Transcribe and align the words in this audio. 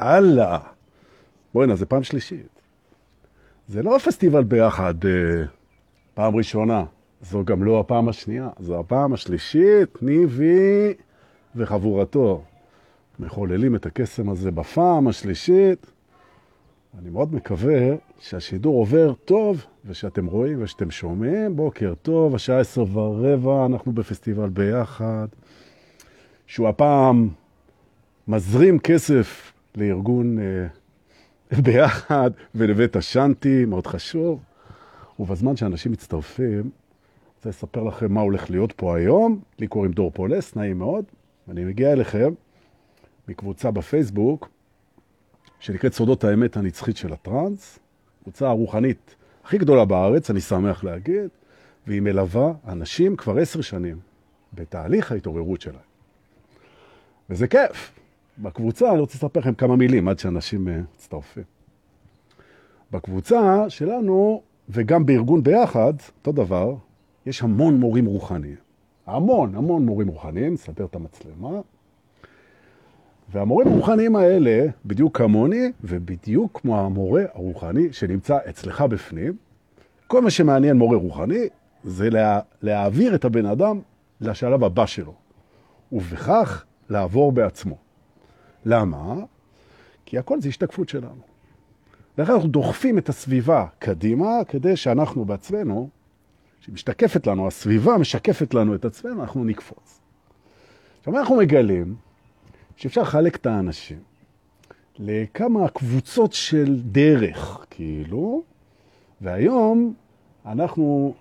יאללה. 0.00 0.58
בוא'נה, 1.54 1.76
זה 1.76 1.86
פעם 1.86 2.02
שלישית. 2.02 2.60
זה 3.68 3.82
לא 3.82 3.98
פסטיבל 3.98 4.44
ביחד 4.44 4.94
פעם 6.14 6.36
ראשונה, 6.36 6.84
זו 7.22 7.44
גם 7.44 7.64
לא 7.64 7.80
הפעם 7.80 8.08
השנייה, 8.08 8.48
זו 8.60 8.80
הפעם 8.80 9.12
השלישית, 9.12 10.02
ניבי 10.02 10.94
וחבורתו 11.56 12.42
מחוללים 13.18 13.74
את 13.74 13.86
הקסם 13.86 14.28
הזה 14.28 14.50
בפעם 14.50 15.08
השלישית. 15.08 15.86
אני 16.98 17.10
מאוד 17.10 17.34
מקווה 17.34 17.94
שהשידור 18.18 18.78
עובר 18.78 19.12
טוב, 19.24 19.66
ושאתם 19.84 20.26
רואים 20.26 20.62
ושאתם 20.62 20.90
שומעים. 20.90 21.56
בוקר 21.56 21.94
טוב, 22.02 22.34
השעה 22.34 22.60
עשר 22.60 22.84
ורבע, 22.92 23.66
אנחנו 23.66 23.92
בפסטיבל 23.92 24.48
ביחד, 24.48 25.26
שהוא 26.52 26.68
הפעם 26.68 27.28
מזרים 28.28 28.78
כסף 28.78 29.52
לארגון 29.74 30.38
אה, 30.38 30.66
ביחד 31.64 32.30
ולבית 32.54 32.96
השנטי, 32.96 33.64
מאוד 33.64 33.86
חשוב. 33.86 34.40
ובזמן 35.18 35.56
שאנשים 35.56 35.92
מצטרפים, 35.92 36.60
אני 36.60 36.70
רוצה 37.36 37.48
לספר 37.48 37.82
לכם 37.82 38.12
מה 38.12 38.20
הולך 38.20 38.50
להיות 38.50 38.72
פה 38.72 38.96
היום. 38.96 39.40
לי 39.58 39.66
קוראים 39.66 39.92
דור 39.92 40.10
פולס, 40.14 40.56
נעים 40.56 40.78
מאוד. 40.78 41.04
אני 41.48 41.64
מגיע 41.64 41.92
אליכם 41.92 42.32
מקבוצה 43.28 43.70
בפייסבוק, 43.70 44.48
שנקראת 45.60 45.94
סודות 45.94 46.24
האמת 46.24 46.56
הנצחית 46.56 46.96
של 46.96 47.12
הטרנס, 47.12 47.78
קבוצה 48.22 48.48
הרוחנית 48.48 49.14
הכי 49.44 49.58
גדולה 49.58 49.84
בארץ, 49.84 50.30
אני 50.30 50.40
שמח 50.40 50.84
להגיד, 50.84 51.28
והיא 51.86 52.00
מלווה 52.00 52.52
אנשים 52.66 53.16
כבר 53.16 53.38
עשר 53.38 53.60
שנים 53.60 53.98
בתהליך 54.52 55.12
ההתעוררות 55.12 55.60
שלהם. 55.60 55.91
וזה 57.32 57.46
כיף. 57.46 57.92
בקבוצה, 58.38 58.90
אני 58.90 59.00
רוצה 59.00 59.14
לספר 59.14 59.40
לכם 59.40 59.54
כמה 59.54 59.76
מילים 59.76 60.08
עד 60.08 60.18
שאנשים 60.18 60.68
מצטרפים. 60.94 61.42
בקבוצה 62.90 63.64
שלנו, 63.68 64.42
וגם 64.68 65.06
בארגון 65.06 65.42
ביחד, 65.42 65.92
אותו 66.18 66.32
דבר, 66.32 66.74
יש 67.26 67.42
המון 67.42 67.80
מורים 67.80 68.06
רוחניים. 68.06 68.56
המון, 69.06 69.54
המון 69.54 69.86
מורים 69.86 70.08
רוחניים, 70.08 70.52
נסתר 70.52 70.84
את 70.84 70.94
המצלמה. 70.94 71.60
והמורים 73.32 73.68
הרוחניים 73.68 74.16
האלה, 74.16 74.66
בדיוק 74.84 75.18
כמוני, 75.18 75.72
ובדיוק 75.84 76.60
כמו 76.60 76.80
המורה 76.80 77.22
הרוחני 77.34 77.92
שנמצא 77.92 78.38
אצלך 78.48 78.80
בפנים, 78.80 79.36
כל 80.06 80.22
מה 80.22 80.30
שמעניין 80.30 80.76
מורה 80.76 80.96
רוחני 80.96 81.48
זה 81.84 82.10
לה, 82.10 82.40
להעביר 82.62 83.14
את 83.14 83.24
הבן 83.24 83.46
אדם 83.46 83.80
לשלב 84.20 84.64
הבא 84.64 84.86
שלו, 84.86 85.14
ובכך 85.92 86.64
לעבור 86.92 87.32
בעצמו. 87.32 87.76
למה? 88.64 89.14
כי 90.06 90.18
הכל 90.18 90.40
זה 90.40 90.48
השתקפות 90.48 90.88
שלנו. 90.88 91.22
לכן 92.18 92.32
אנחנו 92.32 92.48
דוחפים 92.48 92.98
את 92.98 93.08
הסביבה 93.08 93.66
קדימה, 93.78 94.44
כדי 94.48 94.76
שאנחנו 94.76 95.24
בעצמנו, 95.24 95.88
שמשתקפת 96.60 97.26
לנו, 97.26 97.46
הסביבה 97.46 97.98
משקפת 97.98 98.54
לנו 98.54 98.74
את 98.74 98.84
עצמנו, 98.84 99.22
אנחנו 99.22 99.44
נקפוץ. 99.44 100.00
עכשיו 100.98 101.18
אנחנו 101.18 101.36
מגלים 101.36 101.94
שאפשר 102.76 103.02
לחלק 103.02 103.36
את 103.36 103.46
האנשים 103.46 103.98
לכמה 104.98 105.68
קבוצות 105.68 106.32
של 106.32 106.80
דרך, 106.82 107.66
כאילו, 107.70 108.42
והיום 109.20 109.94
אנחנו 110.46 111.14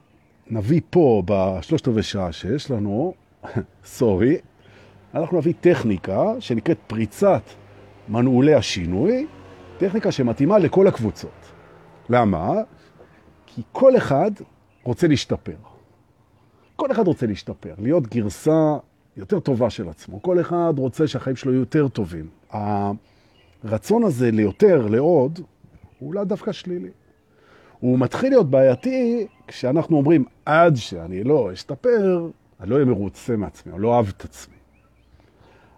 נביא 0.48 0.82
פה, 0.90 1.24
בשלושת 1.26 1.88
רבעי 1.88 2.04
שעה 2.04 2.32
שיש 2.32 2.72
לנו, 2.72 3.14
סורי, 3.86 4.38
אנחנו 5.16 5.38
נביא 5.38 5.54
טכניקה 5.62 6.34
שנקראת 6.40 6.78
פריצת 6.88 7.42
מנעולי 8.10 8.54
השינוי, 8.54 9.28
טכניקה 9.78 10.12
שמתאימה 10.12 10.58
לכל 10.58 10.88
הקבוצות. 10.88 11.52
למה? 12.10 12.54
כי 13.46 13.62
כל 13.72 13.98
אחד 13.98 14.32
רוצה 14.84 15.08
להשתפר. 15.08 15.56
כל 16.76 16.92
אחד 16.92 17.08
רוצה 17.08 17.26
להשתפר, 17.26 17.74
להיות 17.78 18.08
גרסה 18.08 18.78
יותר 19.18 19.40
טובה 19.40 19.70
של 19.70 19.90
עצמו. 19.90 20.22
כל 20.22 20.42
אחד 20.42 20.74
רוצה 20.78 21.08
שהחיים 21.08 21.36
שלו 21.36 21.52
יהיו 21.52 21.60
יותר 21.60 21.88
טובים. 21.88 22.30
הרצון 23.64 24.04
הזה 24.04 24.32
ליותר, 24.32 24.88
לעוד, 24.88 25.40
הוא 26.00 26.14
לא 26.14 26.24
דווקא 26.24 26.52
שלילי. 26.52 26.90
הוא 27.80 28.00
מתחיל 28.00 28.30
להיות 28.30 28.50
בעייתי 28.50 29.28
כשאנחנו 29.48 29.98
אומרים, 29.98 30.26
עד 30.46 30.76
שאני 30.76 31.24
לא 31.24 31.54
אשתפר, 31.54 32.30
אני 32.60 32.70
לא 32.70 32.76
אהיה 32.76 32.86
מרוצה 32.86 33.36
מעצמי, 33.36 33.74
אני 33.74 33.82
לא 33.82 33.88
אוהב 33.88 34.08
את 34.08 34.24
עצמי. 34.24 34.61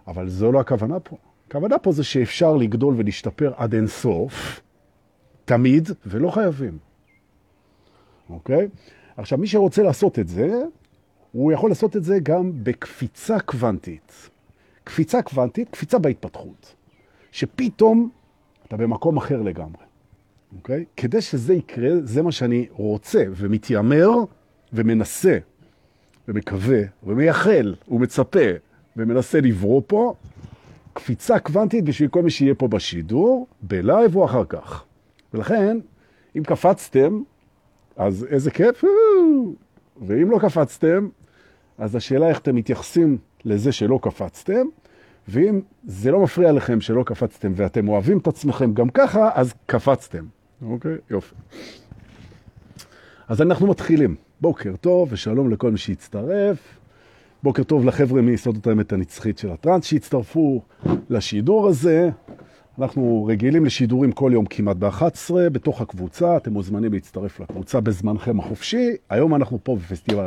אבל 0.07 0.29
זו 0.29 0.51
לא 0.51 0.59
הכוונה 0.59 0.99
פה. 0.99 1.17
הכוונה 1.47 1.77
פה 1.77 1.91
זה 1.91 2.03
שאפשר 2.03 2.55
לגדול 2.55 2.93
ולהשתפר 2.97 3.53
עד 3.57 3.73
אין 3.73 3.87
סוף, 3.87 4.61
תמיד, 5.45 5.89
ולא 6.05 6.29
חייבים. 6.29 6.77
אוקיי? 8.29 8.67
עכשיו, 9.17 9.37
מי 9.37 9.47
שרוצה 9.47 9.83
לעשות 9.83 10.19
את 10.19 10.27
זה, 10.27 10.61
הוא 11.31 11.51
יכול 11.51 11.71
לעשות 11.71 11.95
את 11.95 12.03
זה 12.03 12.19
גם 12.23 12.51
בקפיצה 12.63 13.39
קוונטית. 13.39 14.29
קפיצה 14.83 15.21
קוונטית, 15.21 15.69
קפיצה 15.69 15.99
בהתפתחות. 15.99 16.75
שפתאום 17.31 18.09
אתה 18.67 18.77
במקום 18.77 19.17
אחר 19.17 19.41
לגמרי. 19.41 19.83
אוקיי? 20.55 20.85
כדי 20.97 21.21
שזה 21.21 21.53
יקרה, 21.53 21.89
זה 22.03 22.21
מה 22.21 22.31
שאני 22.31 22.67
רוצה 22.71 23.23
ומתיימר 23.31 24.09
ומנסה 24.73 25.37
ומקווה 26.27 26.81
ומייחל 27.03 27.75
ומצפה 27.87 28.39
ומנסה 28.97 29.41
לברוא 29.41 29.81
פה, 29.87 30.13
קפיצה 30.93 31.39
קוונטית 31.39 31.85
בשביל 31.85 32.09
כל 32.09 32.21
מי 32.21 32.29
שיהיה 32.29 32.55
פה 32.55 32.67
בשידור, 32.67 33.47
בלייב 33.61 34.15
או 34.15 34.25
אחר 34.25 34.45
כך. 34.49 34.83
ולכן, 35.33 35.77
אם 36.37 36.43
קפצתם, 36.43 37.21
אז 37.95 38.27
איזה 38.29 38.51
כיף, 38.51 38.83
ואם 40.01 40.31
לא 40.31 40.39
קפצתם, 40.39 41.07
אז 41.77 41.95
השאלה 41.95 42.29
איך 42.29 42.39
אתם 42.39 42.55
מתייחסים 42.55 43.17
לזה 43.45 43.71
שלא 43.71 43.99
קפצתם, 44.01 44.65
ואם 45.27 45.61
זה 45.83 46.11
לא 46.11 46.19
מפריע 46.23 46.51
לכם 46.51 46.81
שלא 46.81 47.03
קפצתם 47.03 47.51
ואתם 47.55 47.87
אוהבים 47.87 48.17
את 48.17 48.27
עצמכם 48.27 48.73
גם 48.73 48.89
ככה, 48.89 49.29
אז 49.33 49.53
קפצתם. 49.65 50.25
אוקיי? 50.61 50.95
יופי. 51.09 51.35
אז 53.27 53.41
אנחנו 53.41 53.67
מתחילים. 53.67 54.15
בוקר 54.41 54.75
טוב 54.75 55.09
ושלום 55.11 55.49
לכל 55.49 55.71
מי 55.71 55.77
שהצטרף. 55.77 56.77
בוקר 57.43 57.63
טוב 57.63 57.85
לחבר'ה 57.85 58.21
מיסודות 58.21 58.67
האמת 58.67 58.93
הנצחית 58.93 59.37
של 59.37 59.51
הטרנס 59.51 59.85
שהצטרפו 59.85 60.61
לשידור 61.09 61.67
הזה. 61.67 62.09
אנחנו 62.79 63.25
רגילים 63.29 63.65
לשידורים 63.65 64.11
כל 64.11 64.31
יום 64.33 64.45
כמעט 64.45 64.77
ב-11 64.77 65.33
בתוך 65.51 65.81
הקבוצה. 65.81 66.37
אתם 66.37 66.53
מוזמנים 66.53 66.93
להצטרף 66.93 67.39
לקבוצה 67.39 67.81
בזמנכם 67.81 68.39
החופשי. 68.39 68.91
היום 69.09 69.35
אנחנו 69.35 69.59
פה 69.63 69.75
בפסטיבל. 69.75 70.25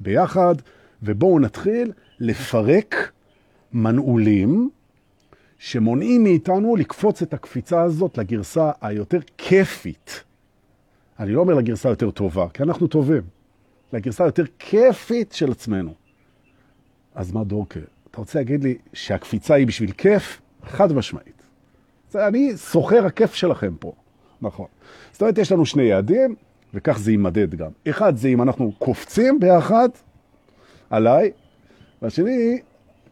ביחד, 0.00 0.54
ובואו 1.02 1.38
נתחיל 1.38 1.92
לפרק 2.20 3.12
מנעולים 3.72 4.70
שמונעים 5.58 6.22
מאיתנו 6.24 6.76
לקפוץ 6.76 7.22
את 7.22 7.34
הקפיצה 7.34 7.82
הזאת 7.82 8.18
לגרסה 8.18 8.70
היותר 8.80 9.18
כיפית. 9.38 10.24
אני 11.20 11.32
לא 11.32 11.40
אומר 11.40 11.54
לגרסה 11.54 11.88
יותר 11.88 12.10
טובה, 12.10 12.46
כי 12.54 12.62
אנחנו 12.62 12.86
טובים. 12.86 13.39
לגרסה 13.92 14.24
היותר 14.24 14.44
כיפית 14.58 15.32
של 15.32 15.50
עצמנו. 15.50 15.94
אז 17.14 17.32
מה 17.32 17.44
דורקה? 17.44 17.80
אתה 18.10 18.18
רוצה 18.18 18.38
להגיד 18.38 18.64
לי 18.64 18.78
שהקפיצה 18.92 19.54
היא 19.54 19.66
בשביל 19.66 19.92
כיף? 19.92 20.40
חד 20.64 20.92
משמעית. 20.92 21.42
זה 22.10 22.26
אני 22.26 22.56
סוחר 22.56 23.06
הכיף 23.06 23.34
שלכם 23.34 23.74
פה. 23.80 23.92
נכון. 24.42 24.66
זאת 25.12 25.22
אומרת, 25.22 25.38
יש 25.38 25.52
לנו 25.52 25.66
שני 25.66 25.82
יעדים, 25.82 26.34
וכך 26.74 26.98
זה 26.98 27.10
יימדד 27.10 27.54
גם. 27.54 27.70
אחד 27.90 28.16
זה 28.16 28.28
אם 28.28 28.42
אנחנו 28.42 28.72
קופצים 28.78 29.40
ביחד 29.40 29.88
עליי, 30.90 31.30
והשני, 32.02 32.60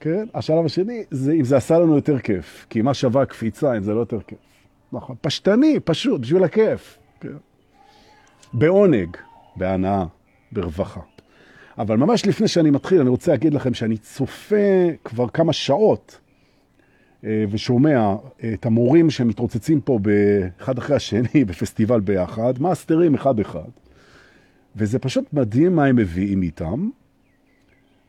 כן, 0.01 0.27
השלב 0.35 0.65
השני 0.65 1.05
זה 1.11 1.33
אם 1.33 1.45
זה 1.45 1.57
עשה 1.57 1.79
לנו 1.79 1.97
יותר 1.97 2.19
כיף. 2.19 2.67
כי 2.71 2.83
מה 2.83 2.95
שווה 2.95 3.27
קפיצה 3.27 3.77
אם 3.77 3.83
זה 3.83 3.95
לא 3.95 4.01
יותר 4.01 4.21
כיף. 4.21 4.39
נכון, 4.93 5.17
פשטני, 5.21 5.81
פשוט, 5.85 6.21
בשביל 6.21 6.45
הכיף. 6.45 6.99
כן. 7.21 7.37
בעונג, 8.53 9.17
בהנאה, 9.57 10.05
ברווחה. 10.53 11.01
אבל 11.79 11.97
ממש 11.97 12.27
לפני 12.27 12.49
שאני 12.49 12.71
מתחיל, 12.71 13.01
אני 13.01 13.09
רוצה 13.09 13.31
להגיד 13.31 13.55
לכם 13.55 13.75
שאני 13.75 13.97
צופה 13.97 14.87
כבר 15.05 15.29
כמה 15.29 15.53
שעות 15.53 16.21
ושומע 17.23 18.15
את 18.55 18.67
המורים 18.67 19.11
שמתרוצצים 19.11 19.81
פה 19.81 19.99
באחד 20.03 20.79
אחרי 20.79 20.97
השני 20.97 21.45
בפסטיבל 21.49 22.01
ביחד, 22.01 22.55
מאסטרים 22.61 23.15
אחד-אחד. 23.15 23.69
וזה 24.77 24.99
פשוט 24.99 25.33
מדהים 25.33 25.77
מה 25.77 25.85
הם 25.85 25.97
מביאים 25.97 26.43
איתם. 26.43 26.89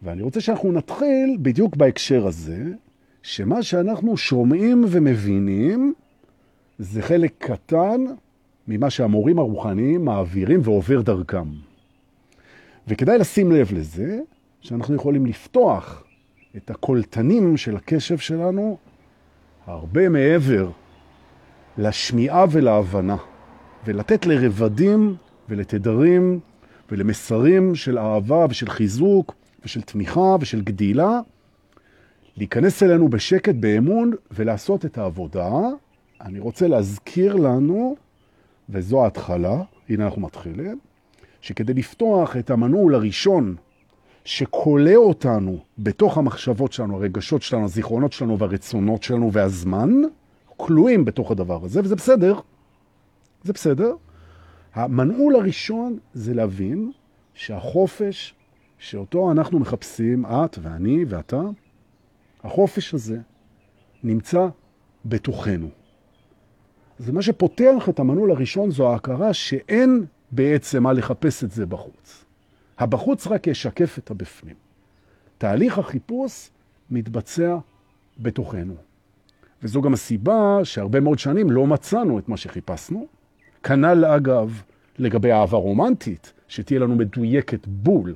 ואני 0.02 0.22
רוצה 0.22 0.42
שאנחנו 0.42 0.72
נתחיל 0.72 1.38
בדיוק 1.42 1.76
בהקשר 1.76 2.28
הזה, 2.28 2.64
שמה 3.24 3.64
שאנחנו 3.64 4.18
שומעים 4.18 4.86
ומבינים 4.88 5.94
זה 6.80 7.02
חלק 7.02 7.34
קטן 7.38 8.06
ממה 8.68 8.90
שהמורים 8.90 9.40
הרוחניים 9.40 10.06
מעבירים 10.06 10.60
ועובר 10.64 11.02
דרכם. 11.02 11.69
וכדאי 12.88 13.18
לשים 13.18 13.52
לב 13.52 13.74
לזה 13.74 14.20
שאנחנו 14.62 14.96
יכולים 14.96 15.26
לפתוח 15.26 16.04
את 16.58 16.70
הקולטנים 16.70 17.58
של 17.58 17.76
הקשב 17.76 18.18
שלנו 18.18 18.78
הרבה 19.66 20.10
מעבר 20.10 20.70
לשמיעה 21.78 22.46
ולהבנה, 22.52 23.18
ולתת 23.86 24.26
לרבדים 24.26 25.16
ולתדרים 25.50 26.40
ולמסרים 26.92 27.76
של 27.76 28.00
אהבה 28.00 28.46
ושל 28.50 28.70
חיזוק 28.70 29.36
ושל 29.66 29.82
תמיכה 29.82 30.36
ושל 30.40 30.62
גדילה, 30.62 31.20
להיכנס 32.38 32.84
אלינו 32.84 33.10
בשקט, 33.10 33.56
באמון, 33.56 34.12
ולעשות 34.32 34.86
את 34.86 34.98
העבודה. 34.98 35.52
אני 36.22 36.40
רוצה 36.40 36.68
להזכיר 36.68 37.36
לנו, 37.36 37.96
וזו 38.70 39.04
ההתחלה, 39.04 39.62
הנה 39.90 40.06
אנחנו 40.06 40.22
מתחילים, 40.22 40.80
שכדי 41.42 41.74
לפתוח 41.74 42.38
את 42.38 42.50
המנעול 42.50 42.96
הראשון 42.96 43.56
שקולה 44.26 44.96
אותנו 44.96 45.60
בתוך 45.78 46.18
המחשבות 46.18 46.74
שלנו, 46.74 46.96
הרגשות 46.96 47.42
שלנו, 47.42 47.66
הזיכרונות 47.66 48.14
שלנו 48.14 48.40
והרצונות 48.40 49.04
שלנו 49.04 49.34
והזמן, 49.34 49.90
כלואים 50.58 51.06
בתוך 51.06 51.32
הדבר 51.32 51.66
הזה, 51.66 51.82
וזה 51.84 51.96
בסדר. 51.96 52.40
זה 53.44 53.54
בסדר. 53.54 53.96
המנעול 54.74 55.36
הראשון 55.36 55.98
זה 56.14 56.34
להבין 56.34 56.92
שהחופש 57.34 58.36
שאותו 58.78 59.32
אנחנו 59.32 59.60
מחפשים, 59.60 60.26
את 60.26 60.60
ואני 60.62 61.06
ואתה, 61.08 61.42
החופש 62.44 62.94
הזה 62.94 63.20
נמצא 64.04 64.48
בתוכנו. 65.06 65.70
זה 66.98 67.12
מה 67.12 67.22
שפותח 67.22 67.90
את 67.90 68.00
המנעול 68.00 68.32
הראשון, 68.32 68.72
זו 68.72 68.92
ההכרה 68.92 69.34
שאין 69.34 70.06
בעצם 70.32 70.84
מה 70.84 70.94
לחפש 70.94 71.44
את 71.44 71.52
זה 71.52 71.66
בחוץ. 71.66 72.26
הבחוץ 72.78 73.28
רק 73.28 73.48
ישקף 73.48 73.98
את 73.98 74.12
הבפנים. 74.12 74.56
תהליך 75.38 75.78
החיפוש 75.78 76.50
מתבצע 76.92 77.58
בתוכנו. 78.18 78.76
וזו 79.64 79.82
גם 79.82 79.94
הסיבה 79.94 80.60
שהרבה 80.64 81.00
מאוד 81.00 81.20
שנים 81.20 81.52
לא 81.52 81.68
מצאנו 81.68 82.20
את 82.20 82.30
מה 82.30 82.38
שחיפשנו. 82.38 83.08
כנ"ל 83.64 84.06
אגב 84.06 84.62
לגבי 84.98 85.32
אהבה 85.32 85.58
רומנטית, 85.58 86.34
שתהיה 86.48 86.80
לנו 86.80 86.96
מדויקת 86.96 87.68
בול. 87.68 88.16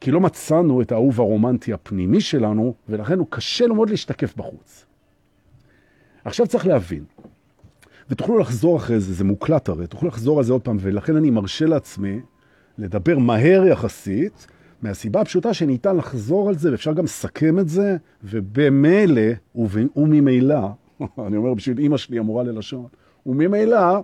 כי 0.00 0.10
לא 0.10 0.20
מצאנו 0.20 0.82
את 0.82 0.92
האהוב 0.92 1.20
הרומנטי 1.20 1.72
הפנימי 1.72 2.20
שלנו, 2.20 2.74
ולכן 2.88 3.18
הוא 3.18 3.26
קשה 3.30 3.66
לו 3.66 3.74
מאוד 3.74 3.90
להשתקף 3.90 4.36
בחוץ. 4.36 4.86
עכשיו 6.24 6.46
צריך 6.46 6.66
להבין, 6.66 7.04
ותוכלו 8.10 8.38
לחזור 8.38 8.76
אחרי 8.76 9.00
זה, 9.00 9.14
זה 9.14 9.24
מוקלט 9.24 9.68
הרי, 9.68 9.86
תוכלו 9.86 10.08
לחזור 10.08 10.38
על 10.38 10.44
זה 10.44 10.52
עוד 10.52 10.62
פעם, 10.62 10.76
ולכן 10.80 11.16
אני 11.16 11.30
מרשה 11.30 11.66
לעצמי 11.66 12.20
לדבר 12.78 13.18
מהר 13.18 13.64
יחסית, 13.66 14.46
מהסיבה 14.82 15.20
הפשוטה 15.20 15.54
שניתן 15.54 15.96
לחזור 15.96 16.48
על 16.48 16.54
זה, 16.58 16.70
ואפשר 16.70 16.92
גם 16.92 17.04
לסכם 17.04 17.58
את 17.58 17.68
זה, 17.68 17.96
ובמילא, 18.24 19.22
וממילא, 19.54 20.68
אני 21.26 21.36
אומר 21.36 21.54
בשביל 21.54 21.80
אמא 21.80 21.96
שלי 21.96 22.18
המורה 22.18 22.44
ללשון, 22.44 22.86
וממילא, 23.26 24.00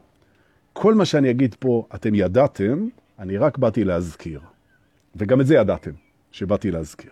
כל 0.72 0.94
מה 0.94 1.04
שאני 1.04 1.30
אגיד 1.30 1.54
פה 1.58 1.86
אתם 1.94 2.14
ידעתם, 2.14 2.88
אני 3.18 3.36
רק 3.36 3.58
באתי 3.58 3.84
להזכיר. 3.84 4.40
וגם 5.16 5.40
את 5.40 5.46
זה 5.46 5.54
ידעתם, 5.54 5.90
שבאתי 6.32 6.70
להזכיר. 6.70 7.10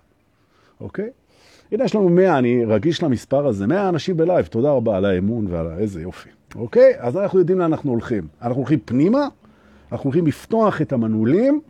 אוקיי? 0.81 1.11
הנה 1.73 1.85
יש 1.85 1.95
לנו 1.95 2.09
100, 2.09 2.39
אני 2.39 2.65
רגיש 2.65 3.03
למספר 3.03 3.47
הזה, 3.47 3.67
100 3.67 3.89
אנשים 3.89 4.17
בלייב, 4.17 4.47
תודה 4.47 4.71
רבה 4.71 4.97
על 4.97 5.05
האמון 5.05 5.47
ועל 5.47 5.67
איזה 5.79 6.03
יופי. 6.03 6.29
אוקיי? 6.57 6.95
אז 6.99 7.17
אנחנו 7.17 7.39
יודעים 7.39 7.59
לאן 7.59 7.73
אנחנו 7.73 7.91
הולכים. 7.91 8.27
אנחנו 8.43 8.57
הולכים 8.57 8.79
פנימה, 8.85 9.29
אנחנו 9.93 10.05
הולכים 10.05 10.27
לפתוח 10.27 10.83
את 10.83 10.93
המנעולים, 10.93 11.61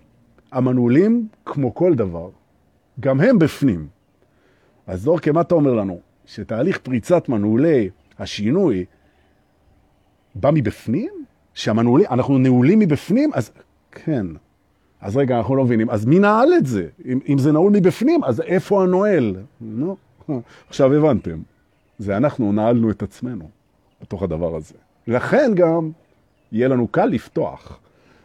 המנעולים, 0.52 1.28
כמו 1.44 1.74
כל 1.74 1.94
דבר, 1.94 2.30
גם 3.00 3.20
הם 3.20 3.38
בפנים. 3.38 3.86
אז 4.86 5.04
דורקה, 5.04 5.32
מה 5.32 5.40
אתה 5.40 5.54
אומר 5.54 5.74
לנו? 5.74 6.00
שתהליך 6.26 6.78
פריצת 6.78 7.28
מנעולי 7.28 7.90
השינוי 8.18 8.84
בא 10.34 10.50
מבפנים? 10.54 11.10
שהמנעולים, 11.54 12.06
אנחנו 12.10 12.38
נעולים 12.38 12.78
מבפנים? 12.78 13.30
אז 13.34 13.50
כן. 13.92 14.26
אז 15.00 15.16
רגע, 15.16 15.38
אנחנו 15.38 15.56
לא 15.56 15.64
מבינים. 15.64 15.90
אז 15.90 16.04
מי 16.04 16.18
נעל 16.18 16.48
את 16.58 16.66
זה? 16.66 16.88
אם, 17.04 17.18
אם 17.28 17.38
זה 17.38 17.52
נעול 17.52 17.72
מבפנים, 17.72 18.24
אז 18.24 18.40
איפה 18.40 18.82
הנועל? 18.82 19.36
נו, 19.60 19.96
עכשיו 20.68 20.92
הבנתם. 20.94 21.38
זה 21.98 22.16
אנחנו 22.16 22.52
נעלנו 22.52 22.90
את 22.90 23.02
עצמנו 23.02 23.48
בתוך 24.04 24.22
הדבר 24.22 24.56
הזה. 24.56 24.74
לכן 25.06 25.52
גם 25.54 25.90
יהיה 26.52 26.68
לנו 26.68 26.88
קל 26.88 27.06
לפתוח. 27.06 27.78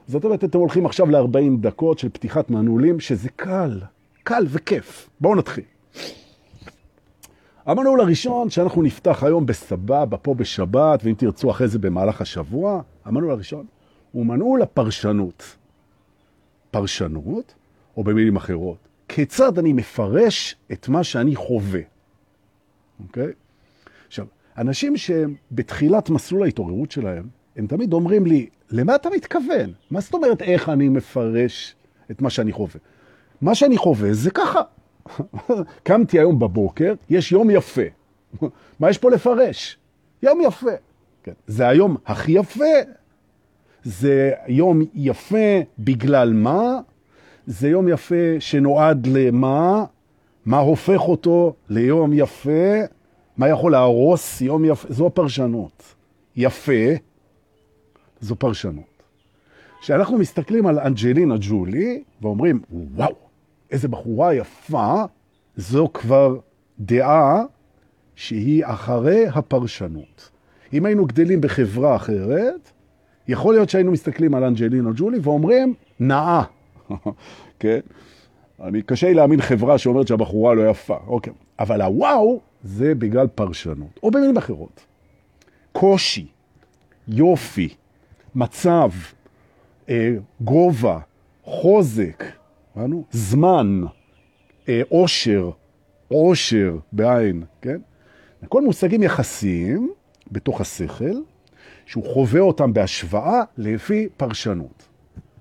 זאת 0.08 0.26
אומרת, 0.26 0.44
אתם 0.44 0.60
הולכים 0.60 0.86
עכשיו 0.86 1.10
ל-40 1.10 1.58
דקות 1.60 2.00
של 2.00 2.10
פתיחת 2.10 2.50
מנעולים, 2.50 3.00
שזה 3.00 3.30
קל, 3.30 3.82
קל 4.24 4.46
וכיף. 4.50 5.10
בואו 5.22 5.36
נתחיל. 5.36 5.64
המנעול 7.66 8.02
הראשון 8.02 8.50
שאנחנו 8.50 8.82
נפתח 8.82 9.24
היום 9.24 9.46
בסבבה, 9.46 10.18
פה 10.18 10.34
בשבת, 10.34 11.00
ואם 11.04 11.14
תרצו 11.14 11.52
אחרי 11.52 11.68
זה 11.68 11.80
במהלך 11.80 12.22
השבוע, 12.22 12.82
המנעול 13.06 13.32
הראשון 13.32 13.66
הוא 14.12 14.26
מנעול 14.26 14.62
הפרשנות. 14.62 15.56
פרשנות, 16.72 17.54
או 17.98 18.04
במילים 18.04 18.36
אחרות, 18.36 18.78
כיצד 19.08 19.60
אני 19.60 19.74
מפרש 19.74 20.56
את 20.72 20.90
מה 20.90 21.04
שאני 21.04 21.36
חווה. 21.36 21.82
אוקיי? 23.04 23.28
עכשיו, 23.28 23.49
אנשים 24.60 24.94
שבתחילת 24.98 26.10
מסלול 26.10 26.44
ההתעוררות 26.44 26.92
שלהם, 26.92 27.28
הם 27.56 27.68
תמיד 27.68 27.94
אומרים 27.94 28.26
לי, 28.26 28.50
למה 28.72 28.96
אתה 28.96 29.10
מתכוון? 29.10 29.74
מה 29.92 30.00
זאת 30.00 30.14
אומרת 30.14 30.42
איך 30.42 30.70
אני 30.70 30.90
מפרש 30.90 31.76
את 32.12 32.22
מה 32.22 32.30
שאני 32.30 32.52
חווה? 32.52 32.80
מה 33.42 33.56
שאני 33.56 33.78
חווה 33.78 34.14
זה 34.14 34.32
ככה. 34.32 34.62
קמתי 35.84 36.20
היום 36.20 36.40
בבוקר, 36.40 36.94
יש 37.10 37.32
יום 37.32 37.50
יפה. 37.50 37.82
מה 38.80 38.90
יש 38.90 38.98
פה 38.98 39.12
לפרש? 39.12 39.78
יום 40.24 40.42
יפה. 40.42 40.72
כן. 41.24 41.32
זה 41.48 41.68
היום 41.68 41.98
הכי 42.06 42.32
יפה. 42.32 42.64
זה 43.84 44.32
יום 44.48 44.82
יפה 44.94 45.60
בגלל 45.80 46.34
מה? 46.34 46.80
זה 47.48 47.70
יום 47.70 47.88
יפה 47.88 48.16
שנועד 48.40 49.08
למה? 49.08 49.86
מה 50.46 50.60
הופך 50.60 51.00
אותו 51.00 51.54
ליום 51.70 52.12
יפה? 52.14 52.80
מה 53.40 53.50
יכול 53.50 53.72
להרוס 53.72 54.42
יום 54.42 54.66
יפה? 54.66 54.88
זו 54.94 55.08
הפרשנות. 55.08 55.96
יפה, 56.36 56.72
זו 58.20 58.36
פרשנות. 58.36 59.04
כשאנחנו 59.82 60.18
מסתכלים 60.18 60.66
על 60.66 60.80
אנג'לינה 60.80 61.36
ג'ולי 61.42 62.04
ואומרים, 62.22 62.62
וואו, 62.72 63.16
איזה 63.72 63.88
בחורה 63.88 64.34
יפה, 64.34 65.04
זו 65.56 65.90
כבר 65.94 66.38
דעה 66.80 67.44
שהיא 68.16 68.66
אחרי 68.66 69.28
הפרשנות. 69.28 70.30
אם 70.74 70.86
היינו 70.86 71.06
גדלים 71.06 71.42
בחברה 71.42 71.96
אחרת, 71.96 72.72
יכול 73.28 73.54
להיות 73.54 73.70
שהיינו 73.70 73.92
מסתכלים 73.92 74.36
על 74.36 74.44
אנג'לינה 74.44 74.90
ג'ולי 74.96 75.20
ואומרים, 75.24 75.74
נאה. 76.00 76.44
כן? 77.60 77.80
אני 78.64 78.82
קשה 78.82 79.08
לי 79.08 79.14
להאמין 79.14 79.42
חברה 79.42 79.78
שאומרת 79.78 80.08
שהבחורה 80.08 80.54
לא 80.54 80.70
יפה. 80.70 80.98
אוקיי. 81.08 81.34
אבל 81.60 81.82
הוואו 81.82 82.40
זה 82.64 82.96
בגלל 82.96 83.28
פרשנות. 83.28 84.00
או 84.04 84.12
במילים 84.12 84.38
אחרות. 84.38 84.86
קושי, 85.72 86.28
יופי, 87.08 87.70
מצב, 88.36 88.90
אה, 89.90 90.16
גובה, 90.42 91.00
חוזק, 91.44 92.24
הבנו? 92.76 93.04
זמן, 93.12 93.82
אה, 94.70 94.82
עושר, 94.90 95.50
עושר 96.08 96.78
בעין, 96.92 97.44
כן? 97.62 97.78
כל 98.50 98.62
מושגים 98.62 99.04
יחסיים 99.04 99.94
בתוך 100.32 100.62
השכל, 100.62 101.16
שהוא 101.86 102.06
חווה 102.14 102.42
אותם 102.42 102.74
בהשוואה 102.74 103.42
לפי 103.58 104.10
פרשנות. 104.18 104.88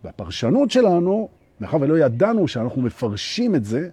והפרשנות 0.05 0.71
שלנו, 0.71 1.29
מאחר 1.61 1.77
ולא 1.81 1.99
ידענו 1.99 2.49
שאנחנו 2.49 2.83
מפרשים 2.83 3.55
את 3.55 3.65
זה, 3.65 3.89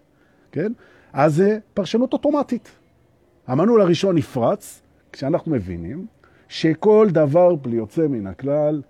כן? 0.51 0.71
אז 1.15 1.35
זה 1.35 1.59
פרשנות 1.73 2.13
אוטומטית. 2.13 2.71
המנעול 3.47 3.81
הראשון 3.81 4.17
נפרץ 4.17 4.81
כשאנחנו 5.11 5.51
מבינים 5.51 6.07
שכל 6.47 7.07
דבר 7.11 7.55
בלי 7.55 7.75
יוצא 7.75 8.07
מן 8.07 8.27
הכלל, 8.27 8.81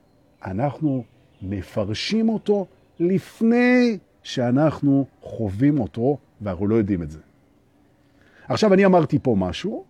אנחנו 0.45 1.03
מפרשים 1.41 2.29
אותו 2.29 2.65
לפני 2.99 3.97
שאנחנו 4.23 5.05
חווים 5.21 5.79
אותו, 5.79 6.17
ואנחנו 6.41 6.67
לא 6.67 6.75
יודעים 6.75 7.03
את 7.03 7.11
זה. 7.11 7.19
עכשיו, 8.47 8.73
אני 8.73 8.85
אמרתי 8.85 9.19
פה 9.19 9.35
משהו, 9.37 9.85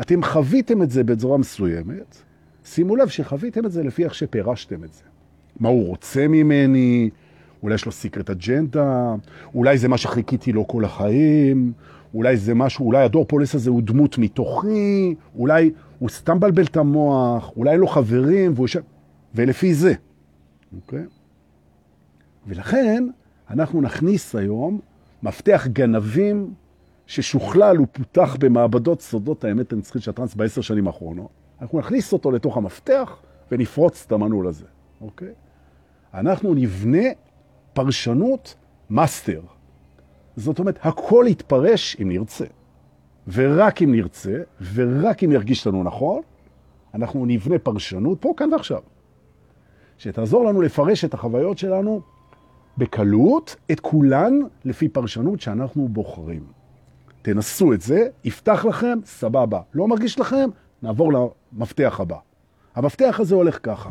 אתם 0.00 0.22
חוויתם 0.22 0.82
את 0.82 0.90
זה 0.90 1.04
בצורה 1.04 1.38
מסוימת, 1.38 2.16
שימו 2.64 2.96
לב 2.96 3.08
שחוויתם 3.08 3.66
את 3.66 3.72
זה 3.72 3.82
לפי 3.82 4.04
איך 4.04 4.14
שפירשתם 4.14 4.84
את 4.84 4.92
זה. 4.92 5.02
מה 5.60 5.68
הוא 5.68 5.86
רוצה 5.86 6.28
ממני, 6.28 7.10
אולי 7.62 7.74
יש 7.74 7.86
לו 7.86 7.92
סיקרט 7.92 8.30
אג'נדה, 8.30 9.14
אולי 9.54 9.78
זה 9.78 9.88
מה 9.88 9.98
שחיכיתי 9.98 10.52
לו 10.52 10.68
כל 10.68 10.84
החיים, 10.84 11.72
אולי 12.14 12.36
זה 12.36 12.54
משהו, 12.54 12.86
אולי 12.86 13.04
הדור 13.04 13.24
פולס 13.24 13.54
הזה 13.54 13.70
הוא 13.70 13.82
דמות 13.82 14.18
מתוכי, 14.18 15.14
אולי 15.38 15.70
הוא 15.98 16.08
סתם 16.08 16.40
בלבל 16.40 16.64
את 16.64 16.76
המוח, 16.76 17.52
אולי 17.56 17.70
אין 17.70 17.80
לו 17.80 17.86
חברים, 17.86 18.52
והוא 18.54 18.66
ש... 18.66 18.76
ולפי 19.34 19.74
זה. 19.74 19.94
אוקיי? 20.76 21.04
ולכן 22.46 23.08
אנחנו 23.50 23.80
נכניס 23.80 24.34
היום 24.34 24.80
מפתח 25.22 25.66
גנבים 25.72 26.54
ששוכלל 27.06 27.80
ופותח 27.80 28.36
במעבדות 28.40 29.00
סודות 29.00 29.44
האמת 29.44 29.72
הנצחית 29.72 30.02
של 30.02 30.10
הטרנס 30.10 30.34
בעשר 30.34 30.60
שנים 30.60 30.86
האחרונות, 30.86 31.28
אנחנו 31.60 31.78
נכניס 31.78 32.12
אותו 32.12 32.30
לתוך 32.30 32.56
המפתח 32.56 33.16
ונפרוץ 33.52 34.04
את 34.06 34.12
המנעול 34.12 34.46
הזה, 34.46 34.66
אוקיי? 35.00 35.32
אנחנו 36.14 36.54
נבנה 36.54 37.08
פרשנות 37.76 38.54
master. 38.90 39.40
זאת 40.36 40.58
אומרת, 40.58 40.78
הכל 40.82 41.24
יתפרש 41.28 41.96
אם 42.02 42.08
נרצה. 42.08 42.44
ורק 43.32 43.82
אם 43.82 43.92
נרצה, 43.92 44.36
ורק 44.74 45.24
אם 45.24 45.32
ירגיש 45.32 45.66
לנו 45.66 45.82
נכון, 45.82 46.22
אנחנו 46.94 47.26
נבנה 47.26 47.58
פרשנות 47.58 48.20
פה, 48.20 48.32
כאן 48.36 48.52
ועכשיו, 48.52 48.80
שתעזור 49.98 50.44
לנו 50.44 50.60
לפרש 50.60 51.04
את 51.04 51.14
החוויות 51.14 51.58
שלנו 51.58 52.00
בקלות, 52.78 53.56
את 53.72 53.80
כולן 53.80 54.32
לפי 54.64 54.88
פרשנות 54.88 55.40
שאנחנו 55.40 55.88
בוחרים. 55.88 56.44
תנסו 57.22 57.72
את 57.72 57.80
זה, 57.80 58.08
יפתח 58.24 58.64
לכם, 58.64 58.98
סבבה. 59.04 59.60
לא 59.74 59.88
מרגיש 59.88 60.18
לכם, 60.18 60.48
נעבור 60.82 61.12
למפתח 61.12 62.00
הבא. 62.00 62.18
המפתח 62.74 63.16
הזה 63.20 63.34
הולך 63.34 63.58
ככה. 63.62 63.90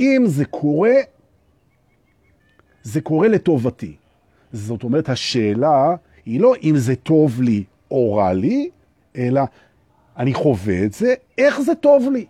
אם 0.00 0.22
זה 0.26 0.44
קורה, 0.44 0.94
זה 2.86 3.00
קורה 3.00 3.28
לטובתי. 3.28 3.96
זאת 4.52 4.82
אומרת, 4.82 5.08
השאלה 5.08 5.96
היא 6.26 6.40
לא 6.40 6.54
אם 6.62 6.76
זה 6.76 6.96
טוב 6.96 7.42
לי 7.42 7.64
או 7.90 8.14
רע 8.14 8.32
לי, 8.32 8.70
אלא 9.16 9.40
אני 10.16 10.34
חווה 10.34 10.84
את 10.84 10.92
זה, 10.92 11.14
איך 11.38 11.60
זה 11.60 11.74
טוב 11.74 12.08
לי? 12.12 12.26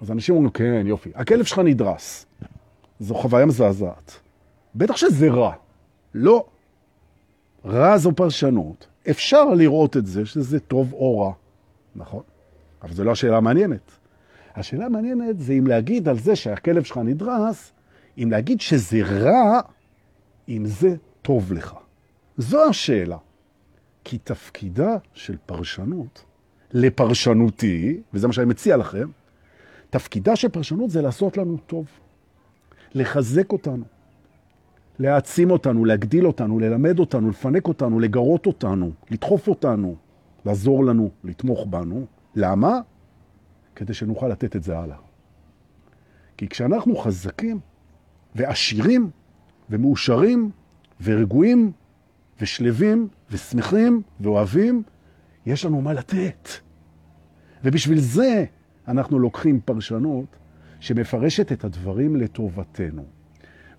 אז 0.00 0.10
אנשים 0.10 0.34
אומרים, 0.34 0.52
כן, 0.52 0.82
יופי, 0.86 1.10
הכלב 1.14 1.44
שלך 1.44 1.58
נדרס. 1.58 2.26
זו 3.00 3.14
חוויה 3.14 3.46
מזעזעת. 3.46 4.18
בטח 4.74 4.96
שזה 4.96 5.30
רע. 5.30 5.52
לא. 6.14 6.44
רע 7.64 7.98
זו 7.98 8.12
פרשנות. 8.12 8.86
אפשר 9.10 9.44
לראות 9.44 9.96
את 9.96 10.06
זה 10.06 10.26
שזה 10.26 10.60
טוב 10.60 10.92
או 10.92 11.18
רע. 11.18 11.32
נכון? 11.96 12.22
אבל 12.82 12.92
זו 12.92 13.04
לא 13.04 13.10
השאלה 13.10 13.36
המעניינת. 13.36 13.90
השאלה 14.54 14.86
המעניינת 14.86 15.40
זה 15.40 15.52
אם 15.52 15.66
להגיד 15.66 16.08
על 16.08 16.18
זה 16.18 16.36
שהכלב 16.36 16.82
שלך 16.82 16.98
נדרס, 16.98 17.72
אם 18.18 18.30
להגיד 18.30 18.60
שזה 18.60 19.02
רע, 19.02 19.60
אם 20.48 20.66
זה 20.66 20.96
טוב 21.22 21.52
לך. 21.52 21.74
זו 22.36 22.68
השאלה. 22.68 23.16
כי 24.04 24.18
תפקידה 24.18 24.96
של 25.14 25.36
פרשנות, 25.46 26.24
לפרשנותי, 26.72 28.00
וזה 28.14 28.26
מה 28.26 28.32
שאני 28.32 28.46
מציע 28.46 28.76
לכם, 28.76 29.08
תפקידה 29.90 30.36
של 30.36 30.48
פרשנות 30.48 30.90
זה 30.90 31.02
לעשות 31.02 31.36
לנו 31.36 31.56
טוב, 31.56 31.86
לחזק 32.94 33.52
אותנו, 33.52 33.84
להעצים 34.98 35.50
אותנו, 35.50 35.84
להגדיל 35.84 36.26
אותנו, 36.26 36.58
ללמד 36.58 36.98
אותנו, 36.98 37.30
לפנק 37.30 37.68
אותנו, 37.68 38.00
לגרות 38.00 38.46
אותנו, 38.46 38.90
לדחוף 39.10 39.48
אותנו, 39.48 39.96
לעזור 40.44 40.84
לנו, 40.84 41.10
לתמוך 41.24 41.66
בנו. 41.66 42.06
למה? 42.34 42.80
כדי 43.74 43.94
שנוכל 43.94 44.28
לתת 44.28 44.56
את 44.56 44.62
זה 44.62 44.78
הלאה. 44.78 44.96
כי 46.36 46.48
כשאנחנו 46.48 46.96
חזקים 46.96 47.60
ועשירים 48.36 49.10
ומאושרים 49.70 50.50
ורגועים 51.02 51.72
ושלווים 52.40 53.08
ושמחים 53.30 54.02
ואוהבים, 54.20 54.82
יש 55.46 55.64
לנו 55.64 55.80
מה 55.80 55.92
לתת. 55.92 56.48
ובשביל 57.64 57.98
זה 58.00 58.44
אנחנו 58.88 59.18
לוקחים 59.18 59.60
פרשנות 59.64 60.36
שמפרשת 60.80 61.52
את 61.52 61.64
הדברים 61.64 62.16
לטובתנו. 62.16 63.04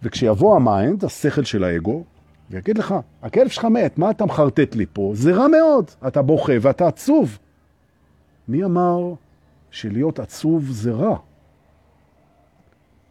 וכשיבוא 0.03 0.55
ה 0.55 0.64
mind, 0.64 1.05
השכל 1.05 1.43
של 1.43 1.63
האגו, 1.63 2.03
ויגיד 2.49 2.77
לך, 2.77 2.95
הכלב 3.21 3.47
שלך 3.47 3.65
מת, 3.65 3.97
מה 3.97 4.11
אתה 4.11 4.25
מחרטט 4.25 4.75
לי 4.75 4.85
פה? 4.93 5.11
זה 5.15 5.33
רע 5.33 5.47
מאוד, 5.47 5.91
אתה 6.07 6.21
בוכה 6.21 6.53
ואתה 6.61 6.87
עצוב. 6.87 7.37
מי 8.47 8.63
אמר 8.63 9.13
שלהיות 9.71 10.19
עצוב 10.19 10.71
זה 10.71 10.91
רע? 10.91 11.17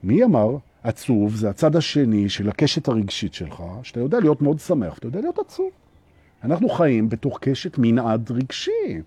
מי 0.02 0.24
אמר 0.24 0.56
עצוב 0.86 1.34
זה 1.34 1.50
הצד 1.50 1.76
השני 1.76 2.28
של 2.28 2.48
הקשת 2.48 2.88
הרגשית 2.88 3.34
שלך, 3.34 3.62
שאתה 3.82 4.00
יודע 4.00 4.20
להיות 4.20 4.42
מאוד 4.42 4.58
שמח, 4.58 4.94
ואתה 4.94 5.06
יודע 5.06 5.20
להיות 5.20 5.38
עצוב. 5.38 5.70
אנחנו 6.44 6.68
חיים 6.68 7.08
בתוך 7.08 7.38
קשת 7.40 7.78
מנעד 7.78 8.30
רגשי. 8.30 9.00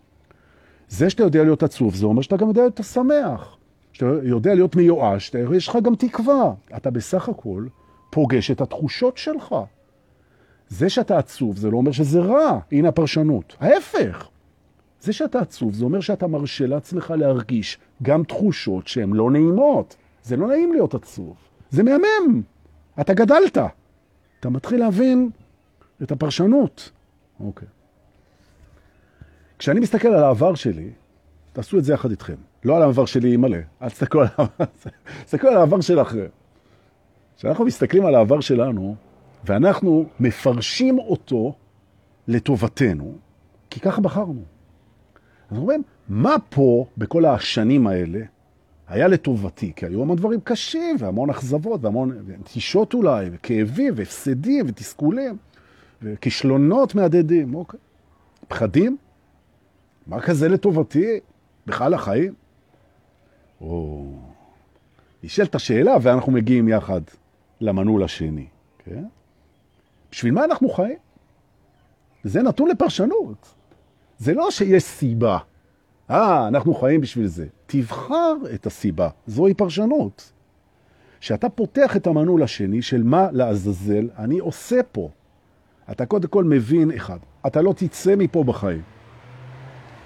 זה 0.89 1.09
שאתה 1.09 1.23
יודע 1.23 1.43
להיות 1.43 1.63
עצוב, 1.63 1.95
זה 1.95 2.05
אומר 2.05 2.21
שאתה 2.21 2.37
גם 2.37 2.47
יודע 2.47 2.61
להיות 2.61 2.79
שמח. 2.93 3.57
שאתה 3.93 4.05
יודע 4.23 4.55
להיות 4.55 4.75
מיואש, 4.75 5.31
יש 5.55 5.67
לך 5.67 5.77
גם 5.83 5.95
תקווה. 5.95 6.53
אתה 6.77 6.89
בסך 6.89 7.29
הכל 7.29 7.65
פוגש 8.09 8.51
את 8.51 8.61
התחושות 8.61 9.17
שלך. 9.17 9.55
זה 10.67 10.89
שאתה 10.89 11.17
עצוב, 11.17 11.57
זה 11.57 11.69
לא 11.69 11.77
אומר 11.77 11.91
שזה 11.91 12.19
רע. 12.19 12.59
הנה 12.71 12.89
הפרשנות. 12.89 13.55
ההפך. 13.59 14.29
זה 15.01 15.13
שאתה 15.13 15.39
עצוב, 15.39 15.73
זה 15.73 15.85
אומר 15.85 15.99
שאתה 15.99 16.27
מרשה 16.27 16.67
לעצמך 16.67 17.13
להרגיש 17.17 17.77
גם 18.03 18.23
תחושות 18.23 18.87
שהן 18.87 19.13
לא 19.13 19.31
נעימות. 19.31 19.95
זה 20.23 20.37
לא 20.37 20.47
נעים 20.47 20.73
להיות 20.73 20.95
עצוב. 20.95 21.48
זה 21.69 21.83
מהמם. 21.83 22.41
אתה 23.01 23.13
גדלת. 23.13 23.57
אתה 24.39 24.49
מתחיל 24.49 24.79
להבין 24.79 25.29
את 26.03 26.11
הפרשנות. 26.11 26.91
אוקיי. 27.39 27.67
כשאני 29.59 29.79
מסתכל 29.79 30.07
על 30.07 30.23
העבר 30.23 30.55
שלי, 30.55 30.89
תעשו 31.53 31.77
את 31.77 31.83
זה 31.83 31.93
יחד 31.93 32.11
איתכם. 32.11 32.35
לא 32.63 32.75
על 32.75 32.81
העבר 32.81 33.05
שלי 33.05 33.37
מלא, 33.37 33.57
אל 33.81 33.89
תסתכלו 33.89 34.21
על 34.21 34.27
העבר, 34.37 34.65
תסתכלו 35.25 35.49
על 35.49 35.57
העבר 35.57 35.81
שלכם. 35.81 36.25
כשאנחנו 37.37 37.65
מסתכלים 37.65 38.05
על 38.05 38.15
העבר 38.15 38.39
שלנו, 38.39 38.95
ואנחנו 39.43 40.05
מפרשים 40.19 40.99
אותו 40.99 41.53
לטובתנו, 42.27 43.15
כי 43.69 43.79
ככה 43.79 44.01
בחרנו. 44.01 44.41
אז 45.51 45.57
אומרים, 45.57 45.83
מה 46.09 46.35
פה, 46.49 46.85
בכל 46.97 47.25
השנים 47.25 47.87
האלה, 47.87 48.19
היה 48.89 49.07
לטובתי? 49.07 49.73
כי 49.75 49.85
היו 49.85 50.01
המון 50.01 50.17
דברים 50.17 50.39
קשים, 50.43 50.95
והמון 50.99 51.29
אכזבות, 51.29 51.83
והמון 51.83 52.17
תישות 52.43 52.93
אולי, 52.93 53.29
וכאבים, 53.31 53.93
והפסדים, 53.95 54.65
ותסכולים, 54.67 55.37
וכישלונות 56.01 56.95
מהדהדים, 56.95 57.55
אוקיי. 57.55 57.79
פחדים? 58.47 58.97
מה 60.07 60.21
כזה 60.21 60.49
לטובתי? 60.49 61.19
בכלל 61.67 61.93
החיים? 61.93 62.33
או... 63.61 64.11
נשאל 65.23 65.45
את 65.45 65.55
השאלה 65.55 65.95
ואנחנו 66.01 66.31
מגיעים 66.31 66.67
יחד 66.67 67.01
למנעול 67.61 68.03
השני, 68.03 68.47
כן? 68.85 69.03
בשביל 70.11 70.33
מה 70.33 70.45
אנחנו 70.45 70.69
חיים? 70.69 70.97
זה 72.23 72.41
נתון 72.41 72.69
לפרשנות. 72.69 73.55
זה 74.17 74.33
לא 74.33 74.51
שיש 74.51 74.83
סיבה. 74.83 75.37
אה, 76.11 76.47
אנחנו 76.47 76.73
חיים 76.73 77.01
בשביל 77.01 77.27
זה. 77.27 77.45
תבחר 77.65 78.33
את 78.53 78.65
הסיבה, 78.65 79.09
זוהי 79.27 79.53
פרשנות. 79.53 80.31
שאתה 81.19 81.49
פותח 81.49 81.95
את 81.95 82.07
המנעול 82.07 82.43
השני 82.43 82.81
של 82.81 83.03
מה 83.03 83.27
לעזאזל 83.31 84.09
אני 84.17 84.39
עושה 84.39 84.83
פה. 84.91 85.09
אתה 85.91 86.05
קודם 86.05 86.27
כל 86.27 86.43
מבין 86.43 86.91
אחד, 86.91 87.17
אתה 87.47 87.61
לא 87.61 87.73
תצא 87.73 88.15
מפה 88.15 88.43
בחיים. 88.43 88.81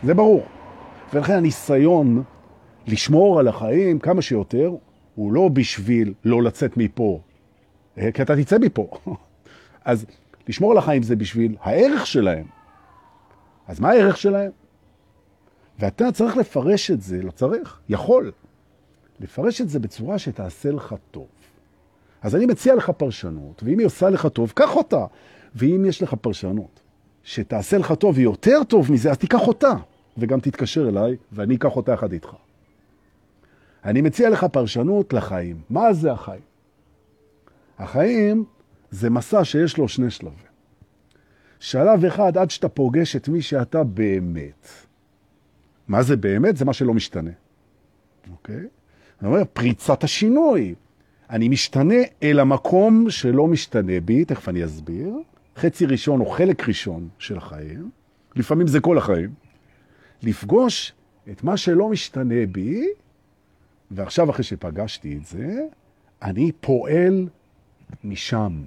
זה 0.03 0.13
ברור. 0.13 0.45
ולכן 1.13 1.33
הניסיון 1.33 2.23
לשמור 2.87 3.39
על 3.39 3.47
החיים 3.47 3.99
כמה 3.99 4.21
שיותר, 4.21 4.71
הוא 5.15 5.33
לא 5.33 5.49
בשביל 5.53 6.13
לא 6.25 6.43
לצאת 6.43 6.77
מפה, 6.77 7.19
אה, 7.97 8.11
כי 8.11 8.21
אתה 8.21 8.35
תצא 8.35 8.57
מפה. 8.57 8.89
אז 9.85 10.05
לשמור 10.47 10.71
על 10.71 10.77
החיים 10.77 11.03
זה 11.03 11.15
בשביל 11.15 11.55
הערך 11.61 12.07
שלהם. 12.07 12.45
אז 13.67 13.79
מה 13.79 13.89
הערך 13.89 14.17
שלהם? 14.17 14.51
ואתה 15.79 16.11
צריך 16.11 16.37
לפרש 16.37 16.91
את 16.91 17.01
זה, 17.01 17.21
לא 17.21 17.31
צריך, 17.31 17.79
יכול, 17.89 18.31
לפרש 19.19 19.61
את 19.61 19.69
זה 19.69 19.79
בצורה 19.79 20.19
שתעשה 20.19 20.71
לך 20.71 20.95
טוב. 21.11 21.27
אז 22.21 22.35
אני 22.35 22.45
מציע 22.45 22.75
לך 22.75 22.89
פרשנות, 22.89 23.63
ואם 23.63 23.79
היא 23.79 23.85
עושה 23.85 24.09
לך 24.09 24.27
טוב, 24.27 24.51
קח 24.55 24.75
אותה. 24.75 25.05
ואם 25.55 25.85
יש 25.87 26.01
לך 26.01 26.13
פרשנות 26.13 26.79
שתעשה 27.23 27.77
לך 27.77 27.91
טוב 27.91 28.17
ויותר 28.17 28.63
טוב 28.67 28.91
מזה, 28.91 29.11
אז 29.11 29.17
תיקח 29.17 29.47
אותה. 29.47 29.73
וגם 30.17 30.39
תתקשר 30.39 30.89
אליי, 30.89 31.15
ואני 31.31 31.55
אקח 31.55 31.75
אותה 31.75 31.91
יחד 31.91 32.11
איתך. 32.11 32.29
אני 33.85 34.01
מציע 34.01 34.29
לך 34.29 34.43
פרשנות 34.43 35.13
לחיים. 35.13 35.61
מה 35.69 35.93
זה 35.93 36.11
החיים? 36.11 36.41
החיים 37.79 38.45
זה 38.91 39.09
מסע 39.09 39.45
שיש 39.45 39.77
לו 39.77 39.87
שני 39.87 40.11
שלבים. 40.11 40.53
שלב 41.59 42.05
אחד 42.05 42.37
עד 42.37 42.51
שאתה 42.51 42.69
פוגש 42.69 43.15
את 43.15 43.27
מי 43.27 43.41
שאתה 43.41 43.83
באמת. 43.83 44.67
מה 45.87 46.03
זה 46.03 46.17
באמת? 46.17 46.57
זה 46.57 46.65
מה 46.65 46.73
שלא 46.73 46.93
משתנה. 46.93 47.31
אוקיי? 48.31 48.67
אני 49.21 49.29
אומר, 49.29 49.43
פריצת 49.53 50.03
השינוי. 50.03 50.75
אני 51.29 51.49
משתנה 51.49 51.95
אל 52.23 52.39
המקום 52.39 53.09
שלא 53.09 53.47
משתנה 53.47 53.99
בי, 53.99 54.25
תכף 54.25 54.49
אני 54.49 54.65
אסביר. 54.65 55.13
חצי 55.57 55.85
ראשון 55.85 56.19
או 56.19 56.25
חלק 56.25 56.67
ראשון 56.67 57.09
של 57.19 57.37
החיים, 57.37 57.89
לפעמים 58.35 58.67
זה 58.67 58.79
כל 58.79 58.97
החיים, 58.97 59.33
לפגוש 60.23 60.93
את 61.31 61.43
מה 61.43 61.57
שלא 61.57 61.89
משתנה 61.89 62.45
בי, 62.51 62.87
ועכשיו 63.91 64.29
אחרי 64.29 64.43
שפגשתי 64.43 65.17
את 65.17 65.25
זה, 65.25 65.59
אני 66.21 66.51
פועל 66.61 67.27
משם. 68.03 68.63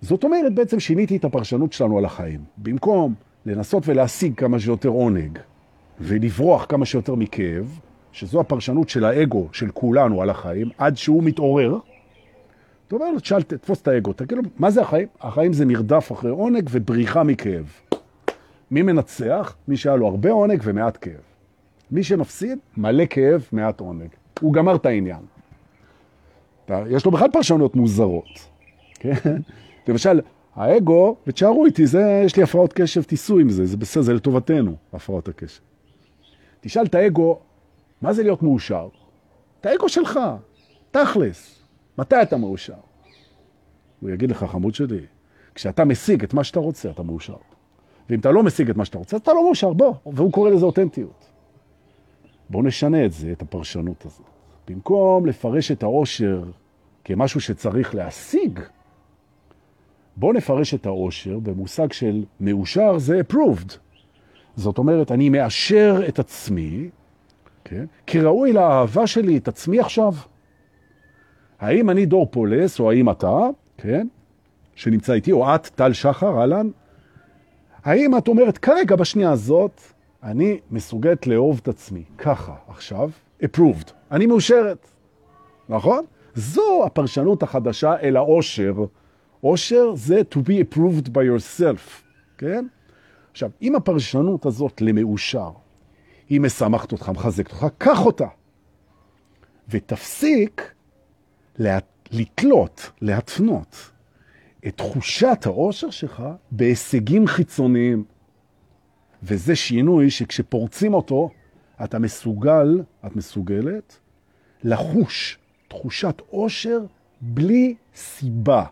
זאת 0.00 0.24
אומרת, 0.24 0.54
בעצם 0.54 0.80
שיניתי 0.80 1.16
את 1.16 1.24
הפרשנות 1.24 1.72
שלנו 1.72 1.98
על 1.98 2.04
החיים. 2.04 2.44
במקום 2.56 3.14
לנסות 3.46 3.88
ולהשיג 3.88 4.34
כמה 4.34 4.60
שיותר 4.60 4.88
עונג 4.88 5.38
ולברוח 6.00 6.66
כמה 6.68 6.84
שיותר 6.84 7.14
מכאב, 7.14 7.80
שזו 8.12 8.40
הפרשנות 8.40 8.88
של 8.88 9.04
האגו 9.04 9.48
של 9.52 9.70
כולנו 9.70 10.22
על 10.22 10.30
החיים, 10.30 10.68
עד 10.78 10.96
שהוא 10.96 11.22
מתעורר, 11.22 11.78
זאת 12.84 12.92
אומרת, 12.92 13.22
תשאל, 13.22 13.42
תתפוס 13.42 13.82
את 13.82 13.88
האגו, 13.88 14.12
תגיד 14.12 14.38
לו, 14.38 14.44
מה 14.58 14.70
זה 14.70 14.82
החיים? 14.82 15.08
החיים 15.20 15.52
זה 15.52 15.66
מרדף 15.66 16.12
אחרי 16.12 16.30
עונג 16.30 16.68
ובריחה 16.72 17.22
מכאב. 17.22 17.72
מי 18.70 18.82
מנצח? 18.82 19.56
מי 19.68 19.76
שהיה 19.76 19.96
לו 19.96 20.06
הרבה 20.06 20.30
עונג 20.30 20.60
ומעט 20.64 20.98
כאב. 21.00 21.20
מי 21.90 22.02
שמפסיד, 22.02 22.58
מלא 22.76 23.04
כאב, 23.10 23.48
מעט 23.52 23.80
עונג. 23.80 24.08
הוא 24.40 24.52
גמר 24.52 24.76
את 24.76 24.86
העניין. 24.86 25.20
יש 26.86 27.04
לו 27.04 27.10
בכלל 27.10 27.30
פרשנות 27.32 27.76
מוזרות. 27.76 28.48
כן? 28.94 29.14
למשל, 29.88 30.20
האגו, 30.54 31.16
ותשארו 31.26 31.66
איתי, 31.66 31.86
זה, 31.86 32.22
יש 32.24 32.36
לי 32.36 32.42
הפרעות 32.42 32.72
קשב, 32.72 33.02
תיסו 33.02 33.38
עם 33.38 33.50
זה, 33.50 33.66
זה 33.66 33.76
בסדר, 33.76 34.02
זה 34.02 34.12
לטובתנו, 34.12 34.74
הפרעות 34.92 35.28
הקשב. 35.28 35.60
תשאל 36.60 36.84
את 36.84 36.94
האגו, 36.94 37.38
מה 38.02 38.12
זה 38.12 38.22
להיות 38.22 38.42
מאושר? 38.42 38.88
את 39.60 39.66
האגו 39.66 39.88
שלך, 39.88 40.20
תכלס. 40.90 41.62
מתי 41.98 42.22
אתה 42.22 42.36
מאושר? 42.36 42.74
הוא 44.00 44.10
יגיד 44.10 44.30
לך, 44.30 44.44
חמוד 44.44 44.74
שלי, 44.74 45.00
כשאתה 45.54 45.84
משיג 45.84 46.24
את 46.24 46.34
מה 46.34 46.44
שאתה 46.44 46.60
רוצה, 46.60 46.90
אתה 46.90 47.02
מאושר. 47.02 47.36
ואם 48.10 48.18
אתה 48.18 48.30
לא 48.30 48.42
משיג 48.42 48.70
את 48.70 48.76
מה 48.76 48.84
שאתה 48.84 48.98
רוצה, 48.98 49.16
אתה 49.16 49.32
לא 49.32 49.44
מאושר, 49.44 49.72
בוא. 49.72 49.94
והוא 50.06 50.32
קורא 50.32 50.50
לזה 50.50 50.64
אותנטיות. 50.64 51.26
בואו 52.50 52.62
נשנה 52.62 53.04
את 53.04 53.12
זה, 53.12 53.32
את 53.32 53.42
הפרשנות 53.42 54.06
הזאת. 54.06 54.26
במקום 54.68 55.26
לפרש 55.26 55.72
את 55.72 55.82
העושר 55.82 56.44
כמשהו 57.04 57.40
שצריך 57.40 57.94
להשיג, 57.94 58.60
בואו 60.16 60.32
נפרש 60.32 60.74
את 60.74 60.86
העושר 60.86 61.38
במושג 61.38 61.92
של 61.92 62.24
מאושר 62.40 62.98
זה 62.98 63.20
approved. 63.20 63.74
זאת 64.56 64.78
אומרת, 64.78 65.12
אני 65.12 65.28
מאשר 65.28 66.02
את 66.08 66.18
עצמי, 66.18 66.90
כן? 67.64 67.84
כי 68.06 68.20
ראוי 68.20 68.52
לאהבה 68.52 69.06
שלי 69.06 69.36
את 69.36 69.48
עצמי 69.48 69.80
עכשיו. 69.80 70.14
האם 71.60 71.90
אני 71.90 72.06
דור 72.06 72.28
פולס, 72.30 72.80
או 72.80 72.90
האם 72.90 73.10
אתה, 73.10 73.38
כן? 73.78 74.06
שנמצא 74.74 75.12
איתי, 75.12 75.32
או 75.32 75.54
את, 75.54 75.66
טל 75.66 75.92
שחר, 75.92 76.40
אהלן? 76.40 76.68
האם 77.84 78.18
את 78.18 78.28
אומרת, 78.28 78.58
כרגע, 78.58 78.96
בשנייה 78.96 79.30
הזאת, 79.30 79.80
אני 80.22 80.58
מסוגלת 80.70 81.26
לאהוב 81.26 81.60
את 81.62 81.68
עצמי, 81.68 82.02
ככה, 82.18 82.54
עכשיו, 82.68 83.10
approved, 83.42 83.90
אני 84.10 84.26
מאושרת, 84.26 84.88
נכון? 85.68 86.04
זו 86.34 86.84
הפרשנות 86.86 87.42
החדשה 87.42 87.96
אל 88.02 88.16
האושר. 88.16 88.74
אושר 89.44 89.94
זה 89.94 90.22
to 90.34 90.36
be 90.36 90.74
approved 90.74 91.08
by 91.08 91.20
yourself, 91.20 92.02
כן? 92.38 92.66
עכשיו, 93.30 93.50
אם 93.62 93.74
הפרשנות 93.74 94.46
הזאת 94.46 94.80
למאושר, 94.80 95.50
היא 96.28 96.40
משמחת 96.40 96.92
אותך, 96.92 97.08
מחזקת 97.08 97.52
אותך, 97.52 97.66
קח 97.78 98.06
אותה. 98.06 98.28
ותפסיק 99.68 100.74
לה... 101.58 101.78
לתלות, 102.14 102.90
להתנות 103.00 103.90
את 104.66 104.76
תחושת 104.76 105.38
האושר 105.46 105.90
שלך 105.90 106.22
בהישגים 106.50 107.26
חיצוניים. 107.26 108.04
וזה 109.22 109.56
שינוי 109.56 110.10
שכשפורצים 110.10 110.94
אותו, 110.94 111.30
אתה 111.84 111.98
מסוגל, 111.98 112.82
את 113.06 113.16
מסוגלת, 113.16 113.98
לחוש 114.64 115.38
תחושת 115.68 116.22
אושר 116.32 116.78
בלי 117.20 117.74
סיבה. 117.94 118.64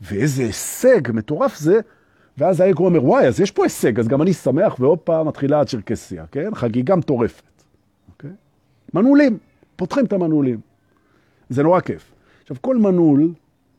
ואיזה 0.00 0.42
הישג 0.42 1.12
מטורף 1.12 1.56
זה, 1.56 1.80
ואז 2.38 2.60
האגו 2.60 2.84
אומר, 2.84 3.04
וואי, 3.04 3.26
אז 3.26 3.40
יש 3.40 3.50
פה 3.50 3.64
הישג, 3.64 4.00
אז 4.00 4.08
גם 4.08 4.22
אני 4.22 4.32
שמח, 4.32 4.76
ועוד 4.80 4.98
פעם 4.98 5.28
מתחילה 5.28 5.60
הצ'רקסיה, 5.60 6.26
כן? 6.26 6.54
חגיגה 6.54 6.96
מטורפת. 6.96 7.42
אוקיי? 8.12 8.30
מנעולים, 8.94 9.38
פותחים 9.76 10.04
את 10.04 10.12
המנעולים. 10.12 10.60
זה 11.48 11.62
נורא 11.62 11.80
כיף. 11.80 12.12
עכשיו, 12.42 12.56
כל 12.60 12.76
מנעול 12.76 13.32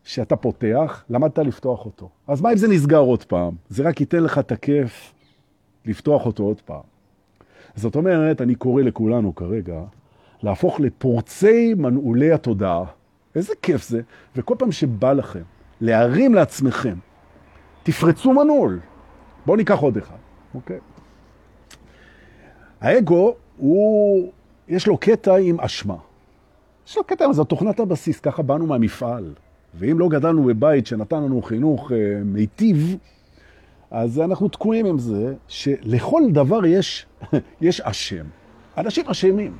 שאתה 0.04 0.36
פותח, 0.36 1.04
למדת 1.10 1.40
לפתוח 1.40 1.86
אותו. 1.86 2.10
אז 2.28 2.42
מה 2.42 2.52
אם 2.52 2.58
זה 2.58 2.68
נסגר 2.68 3.00
עוד 3.00 3.24
פעם? 3.24 3.54
זה 3.70 3.84
רק 3.84 4.02
ייתן 4.02 4.24
לך 4.24 4.40
את 4.40 4.52
הכיף 4.52 5.14
לפתוח 5.86 6.26
אותו 6.26 6.44
עוד 6.44 6.62
פעם. 6.62 6.82
זאת 7.76 7.96
אומרת, 7.96 8.42
אני 8.42 8.56
קורא 8.56 8.82
לכולנו 8.82 9.36
כרגע 9.36 9.82
להפוך 10.44 10.80
לפורצי 10.80 11.74
מנעולי 11.74 12.32
התודעה. 12.32 12.84
איזה 13.36 13.54
כיף 13.62 13.90
זה. 13.90 14.02
וכל 14.36 14.56
פעם 14.58 14.72
שבא 14.72 15.14
לכם 15.14 15.44
להרים 15.82 16.34
לעצמכם, 16.34 16.96
תפרצו 17.84 18.34
מנעול. 18.34 18.80
בואו 19.46 19.58
ניקח 19.58 19.80
עוד 19.80 19.98
אחד, 19.98 20.16
אוקיי? 20.56 20.80
האגו, 22.82 23.36
הוא, 23.58 24.32
יש 24.68 24.88
לו 24.88 24.98
קטע 24.98 25.36
עם 25.36 25.60
אשמה. 25.60 25.96
יש 26.88 26.98
לו 26.98 27.04
קטע, 27.04 27.34
זה 27.34 27.44
תוכנת 27.44 27.80
הבסיס, 27.80 28.20
ככה 28.20 28.42
באנו 28.42 28.66
מהמפעל. 28.66 29.34
ואם 29.74 30.00
לא 30.00 30.10
גדלנו 30.10 30.44
בבית 30.44 30.88
שנתן 30.88 31.24
לנו 31.24 31.42
חינוך 31.42 31.92
אה, 31.92 31.98
מיטיב, 32.26 32.98
אז 33.92 34.20
אנחנו 34.20 34.50
תקועים 34.50 34.86
עם 34.86 35.00
זה 35.00 35.34
שלכל 35.48 36.22
דבר 36.32 36.66
יש, 36.66 37.06
יש 37.62 37.82
אשם. 37.82 38.26
אנשים 38.78 39.06
אשמים. 39.08 39.58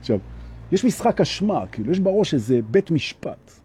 עכשיו, 0.00 0.18
יש 0.72 0.84
משחק 0.84 1.20
אשמה, 1.20 1.66
כאילו, 1.66 1.92
יש 1.92 2.00
בראש 2.00 2.34
איזה 2.34 2.60
בית 2.70 2.90
משפט. 2.90 3.60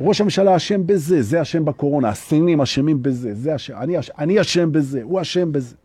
ראש 0.00 0.20
הממשלה 0.20 0.56
אשם 0.56 0.86
בזה, 0.86 1.22
זה 1.22 1.42
אשם 1.42 1.64
בקורונה, 1.64 2.08
הסינים 2.08 2.60
אשמים 2.60 3.02
בזה, 3.02 3.34
זה 3.34 3.54
אשם, 3.54 3.76
אני, 3.76 3.96
אני 4.18 4.40
אשם 4.40 4.72
בזה, 4.72 5.02
הוא 5.02 5.20
אשם 5.20 5.52
בזה. 5.52 5.76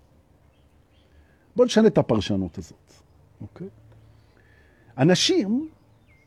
בואו 1.55 1.65
נשנה 1.65 1.87
את 1.87 1.97
הפרשנות 1.97 2.57
הזאת, 2.57 2.93
אוקיי? 3.41 3.67
אנשים 4.97 5.69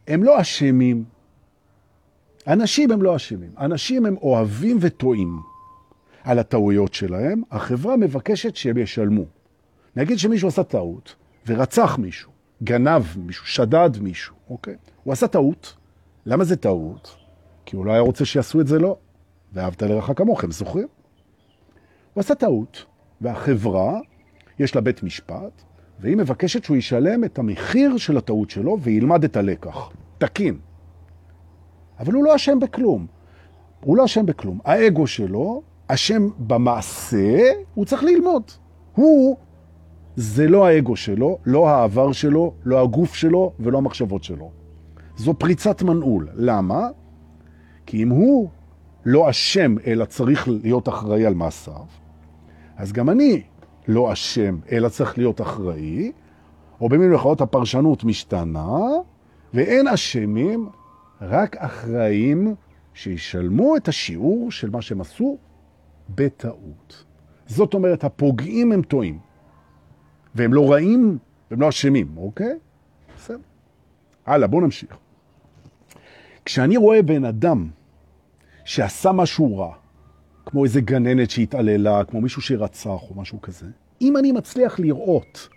הם 0.09 0.25
לא 0.25 0.41
אשמים. 0.41 1.05
אנשים 2.47 2.91
הם 2.91 3.03
לא 3.03 3.17
אשמים. 3.17 3.51
אנשים 3.59 4.07
הם 4.07 4.17
אוהבים 4.17 4.79
וטועים 4.81 5.41
על 6.25 6.39
הטעויות 6.39 6.95
שלהם. 6.95 7.43
החברה 7.51 7.97
מבקשת 7.97 8.57
שהם 8.57 8.79
ישלמו. 8.79 9.25
נגיד 9.97 10.19
שמישהו 10.19 10.49
עשה 10.49 10.63
טעות 10.65 11.15
ורצח 11.47 11.99
מישהו, 11.99 12.31
גנב 12.63 13.03
מישהו, 13.17 13.47
שדד 13.47 13.91
מישהו, 14.01 14.37
אוקיי? 14.51 14.77
הוא 15.05 15.13
עשה 15.13 15.29
טעות. 15.29 15.77
למה 16.27 16.45
זה 16.45 16.57
טעות? 16.57 17.22
כי 17.73 17.77
הוא 17.77 17.87
לא 17.87 17.93
היה 17.93 18.01
רוצה 18.01 18.25
שיעשו 18.25 18.61
את 18.61 18.67
זה 18.67 18.79
לא. 18.79 18.97
ואהבת 19.53 19.83
לרעך 19.83 20.11
כמוך, 20.17 20.45
הם 20.45 20.51
זוכרים? 20.51 20.87
הוא 22.15 22.21
עשה 22.21 22.35
טעות, 22.35 22.85
והחברה, 23.21 24.01
יש 24.59 24.75
לה 24.75 24.81
בית 24.81 25.03
משפט, 25.03 25.63
והיא 26.01 26.17
מבקשת 26.17 26.65
שהוא 26.65 26.77
ישלם 26.77 27.25
את 27.25 27.39
המחיר 27.39 27.97
של 27.97 28.17
הטעות 28.17 28.51
שלו 28.51 28.79
וילמד 28.81 29.25
את 29.25 29.37
הלקח. 29.37 29.91
תקין. 30.19 30.59
אבל 31.99 32.13
הוא 32.13 32.25
לא 32.25 32.37
אשם 32.37 32.61
בכלום. 32.61 33.07
הוא 33.81 33.97
לא 33.97 34.05
אשם 34.05 34.27
בכלום. 34.27 34.59
האגו 34.65 35.07
שלו 35.07 35.63
אשם 35.87 36.29
במעשה, 36.39 37.53
הוא 37.75 37.85
צריך 37.85 38.05
ללמוד. 38.05 38.43
הוא, 38.95 39.37
זה 40.17 40.49
לא 40.49 40.67
האגו 40.67 40.97
שלו, 40.97 41.39
לא 41.47 41.69
העבר 41.69 42.13
שלו, 42.13 42.55
לא 42.65 42.83
הגוף 42.83 43.15
שלו 43.15 43.53
ולא 43.61 43.79
המחשבות 43.79 44.25
שלו. 44.25 44.51
זו 45.17 45.35
פריצת 45.35 45.83
מנעול. 45.83 46.29
למה? 46.35 46.89
כי 47.87 48.03
אם 48.03 48.09
הוא 48.09 48.49
לא 49.05 49.31
אשם, 49.31 49.75
אלא 49.87 50.05
צריך 50.05 50.49
להיות 50.49 50.89
אחראי 50.89 51.27
על 51.27 51.35
מעשיו, 51.35 51.85
אז 52.77 52.93
גם 52.93 53.11
אני 53.11 53.43
לא 53.89 54.13
אשם, 54.13 54.59
אלא 54.73 54.89
צריך 54.89 55.19
להיות 55.19 55.41
אחראי, 55.41 56.13
או 56.81 56.89
אחרות 57.17 57.41
הפרשנות 57.41 58.05
משתנה, 58.05 58.79
ואין 59.55 59.89
אשמים, 59.89 60.69
רק 61.21 61.57
אחראים 61.57 62.55
שישלמו 62.95 63.77
את 63.77 63.89
השיעור 63.89 64.51
של 64.51 64.71
מה 64.71 64.83
שהם 64.83 65.01
עשו 65.01 65.39
בטעות. 66.15 67.05
זאת 67.47 67.75
אומרת, 67.75 68.05
הפוגעים 68.05 68.73
הם 68.73 68.83
טועים, 68.83 69.19
והם 70.35 70.55
לא 70.55 70.73
רעים, 70.73 71.19
והם 71.51 71.61
לא 71.61 71.69
אשמים, 71.69 72.17
אוקיי? 72.17 72.59
בסדר. 73.17 73.39
הלאה, 74.27 74.49
בואו 74.49 74.61
נמשיך. 74.61 74.97
כשאני 76.45 76.77
רואה 76.77 77.03
בן 77.03 77.25
אדם 77.25 77.69
שעשה 78.65 79.13
משהו 79.13 79.59
רע, 79.59 79.75
כמו 80.47 80.65
איזה 80.65 80.81
גננת 80.81 81.31
שהתעללה, 81.31 82.05
כמו 82.05 82.21
מישהו 82.21 82.43
שרצח 82.43 83.11
או 83.11 83.15
משהו 83.17 83.41
כזה, 83.41 83.67
אם 84.01 84.17
אני 84.17 84.33
מצליח 84.33 84.81
לראות 84.81 85.49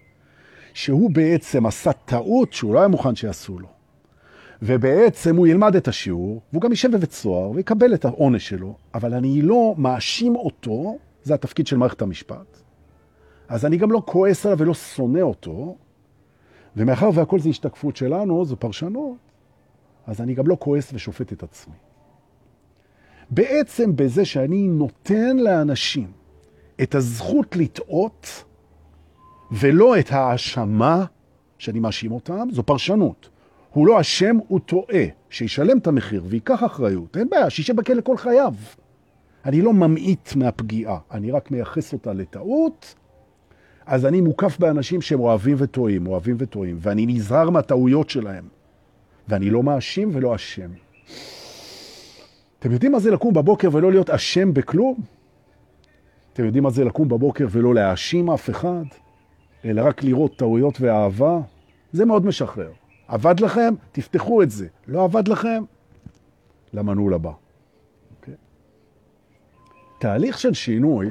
שהוא 0.74 1.12
בעצם 1.12 1.66
עשה 1.66 1.94
טעות 1.94 2.54
שהוא 2.54 2.74
לא 2.74 2.80
היה 2.80 2.88
מוכן 2.88 3.16
שיעשו 3.16 3.60
לו, 3.60 3.68
ובעצם 4.62 5.36
הוא 5.36 5.48
ילמד 5.48 5.76
את 5.76 5.88
השיעור, 5.88 6.42
והוא 6.52 6.62
גם 6.62 6.72
יישב 6.72 6.92
בבית 6.92 7.12
סוהר 7.12 7.52
ויקבל 7.52 7.94
את 7.94 8.06
העונש 8.06 8.50
שלו, 8.50 8.76
אבל 8.94 9.14
אני 9.14 9.42
לא 9.42 9.76
מאשים 9.78 10.36
אותו, 10.36 10.98
זה 11.24 11.34
התפקיד 11.34 11.68
של 11.68 11.78
מערכת 11.78 12.02
המשפט, 12.02 12.58
אז 13.48 13.66
אני 13.66 13.78
גם 13.78 13.92
לא 13.92 14.02
כועס 14.06 14.46
עליו 14.46 14.58
ולא 14.58 14.74
שונא 14.74 15.20
אותו, 15.20 15.76
ומאחר 16.76 17.10
והכל 17.14 17.40
זה 17.40 17.50
השתקפות 17.50 17.96
שלנו, 17.96 18.46
זו 18.46 18.56
פרשנות, 18.60 19.25
אז 20.08 20.22
אני 20.22 20.34
גם 20.34 20.48
לא 20.48 20.58
כועס 20.60 20.94
ושופט 20.94 21.34
את 21.34 21.44
עצמי. 21.44 21.76
בעצם 23.30 23.96
בזה 23.96 24.26
שאני 24.26 24.68
נותן 24.68 25.38
לאנשים 25.38 26.12
את 26.84 26.96
הזכות 26.96 27.56
לטעות, 27.56 28.44
ולא 29.52 30.00
את 30.00 30.12
האשמה 30.12 31.06
שאני 31.58 31.80
מאשים 31.80 32.12
אותם, 32.12 32.48
זו 32.52 32.64
פרשנות. 32.64 33.30
הוא 33.72 33.88
לא 33.88 34.02
אשם, 34.02 34.38
הוא 34.48 34.60
טועה. 34.60 35.06
שישלם 35.30 35.78
את 35.78 35.88
המחיר 35.88 36.24
ויקח 36.26 36.64
אחריות. 36.64 37.18
אין 37.18 37.30
בעיה, 37.30 37.50
שישב 37.50 37.76
בכלא 37.76 38.02
כל 38.02 38.18
חייו. 38.18 38.54
אני 39.46 39.62
לא 39.62 39.74
ממעיט 39.74 40.36
מהפגיעה, 40.36 40.98
אני 41.12 41.32
רק 41.32 41.52
מייחס 41.52 41.94
אותה 41.94 42.14
לטעות. 42.14 42.96
אז 43.86 44.06
אני 44.06 44.22
מוקף 44.22 44.60
באנשים 44.60 45.02
שהם 45.02 45.20
אוהבים 45.20 45.56
וטועים, 45.60 46.08
אוהבים 46.08 46.36
וטועים, 46.40 46.78
ואני 46.80 47.06
נזהר 47.06 47.50
מהטעויות 47.50 48.10
שלהם. 48.10 48.55
ואני 49.30 49.50
לא 49.50 49.64
מאשים 49.64 50.10
ולא 50.14 50.36
אשם. 50.36 50.72
אתם 52.60 52.72
יודעים 52.72 52.92
מה 52.92 53.00
זה 53.00 53.12
לקום 53.12 53.34
בבוקר 53.34 53.70
ולא 53.72 53.92
להיות 53.92 54.10
אשם 54.10 54.54
בכלום? 54.54 54.96
אתם 56.34 56.46
יודעים 56.46 56.64
מה 56.64 56.70
זה 56.70 56.84
לקום 56.84 57.08
בבוקר 57.08 57.48
ולא 57.52 57.76
להאשים 57.76 58.32
אף 58.32 58.50
אחד? 58.50 58.84
אלא 59.66 59.82
רק 59.88 60.04
לראות 60.04 60.38
טעויות 60.38 60.82
ואהבה? 60.82 61.40
זה 61.92 62.06
מאוד 62.06 62.26
משחרר. 62.26 62.72
עבד 63.08 63.40
לכם? 63.40 63.74
תפתחו 63.92 64.44
את 64.44 64.52
זה. 64.52 64.68
לא 64.88 65.04
עבד 65.04 65.28
לכם? 65.28 65.64
למנעול 66.74 67.14
הבא. 67.14 67.30
Okay. 67.30 67.34
אוקיי? 68.18 68.34
תהליך 70.00 70.40
של 70.40 70.54
שינוי, 70.54 71.10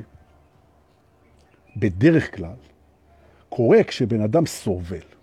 בדרך 1.76 2.36
כלל, 2.36 2.56
קורה 3.48 3.84
כשבן 3.84 4.20
אדם 4.20 4.46
סובל. 4.46 5.13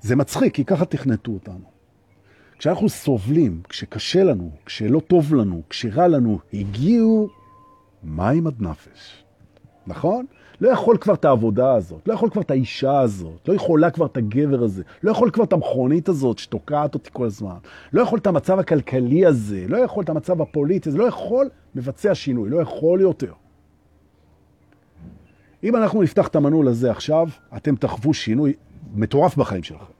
זה 0.00 0.16
מצחיק, 0.16 0.54
כי 0.54 0.64
ככה 0.64 0.84
תכנתו 0.84 1.32
אותנו. 1.32 1.64
כשאנחנו 2.58 2.88
סובלים, 2.88 3.60
כשקשה 3.68 4.24
לנו, 4.24 4.50
כשלא 4.66 5.00
טוב 5.00 5.34
לנו, 5.34 5.62
כשרע 5.70 6.08
לנו, 6.08 6.38
הגיעו 6.54 7.28
מים 8.04 8.46
עד 8.46 8.62
נפש. 8.62 9.24
נכון? 9.86 10.26
לא 10.60 10.68
יכול 10.68 10.96
כבר 10.96 11.14
את 11.14 11.24
העבודה 11.24 11.74
הזאת, 11.74 12.08
לא 12.08 12.14
יכול 12.14 12.30
כבר 12.30 12.42
את 12.42 12.50
האישה 12.50 13.00
הזאת, 13.00 13.48
לא 13.48 13.54
יכולה 13.54 13.90
כבר 13.90 14.06
את 14.06 14.16
הגבר 14.16 14.62
הזה, 14.62 14.82
לא 15.02 15.10
יכול 15.10 15.30
כבר 15.30 15.44
את 15.44 15.52
המכונית 15.52 16.08
הזאת 16.08 16.38
שתוקעת 16.38 16.94
אותי 16.94 17.10
כל 17.12 17.26
הזמן, 17.26 17.56
לא 17.92 18.02
יכול 18.02 18.18
את 18.18 18.26
המצב 18.26 18.58
הכלכלי 18.58 19.26
הזה, 19.26 19.64
לא 19.68 19.76
יכול 19.76 20.04
את 20.04 20.08
המצב 20.08 20.42
הפוליטי 20.42 20.88
הזה, 20.88 20.98
לא 20.98 21.04
יכול 21.04 21.48
מבצע 21.74 22.14
שינוי, 22.14 22.50
לא 22.50 22.56
יכול 22.56 23.00
יותר. 23.00 23.32
אם 25.64 25.76
אנחנו 25.76 26.02
נפתח 26.02 26.28
את 26.28 26.36
המנעול 26.36 26.68
הזה 26.68 26.90
עכשיו, 26.90 27.28
אתם 27.56 27.76
תחוו 27.76 28.14
שינוי 28.14 28.52
מטורף 28.94 29.36
בחיים 29.36 29.62
שלכם. 29.62 29.92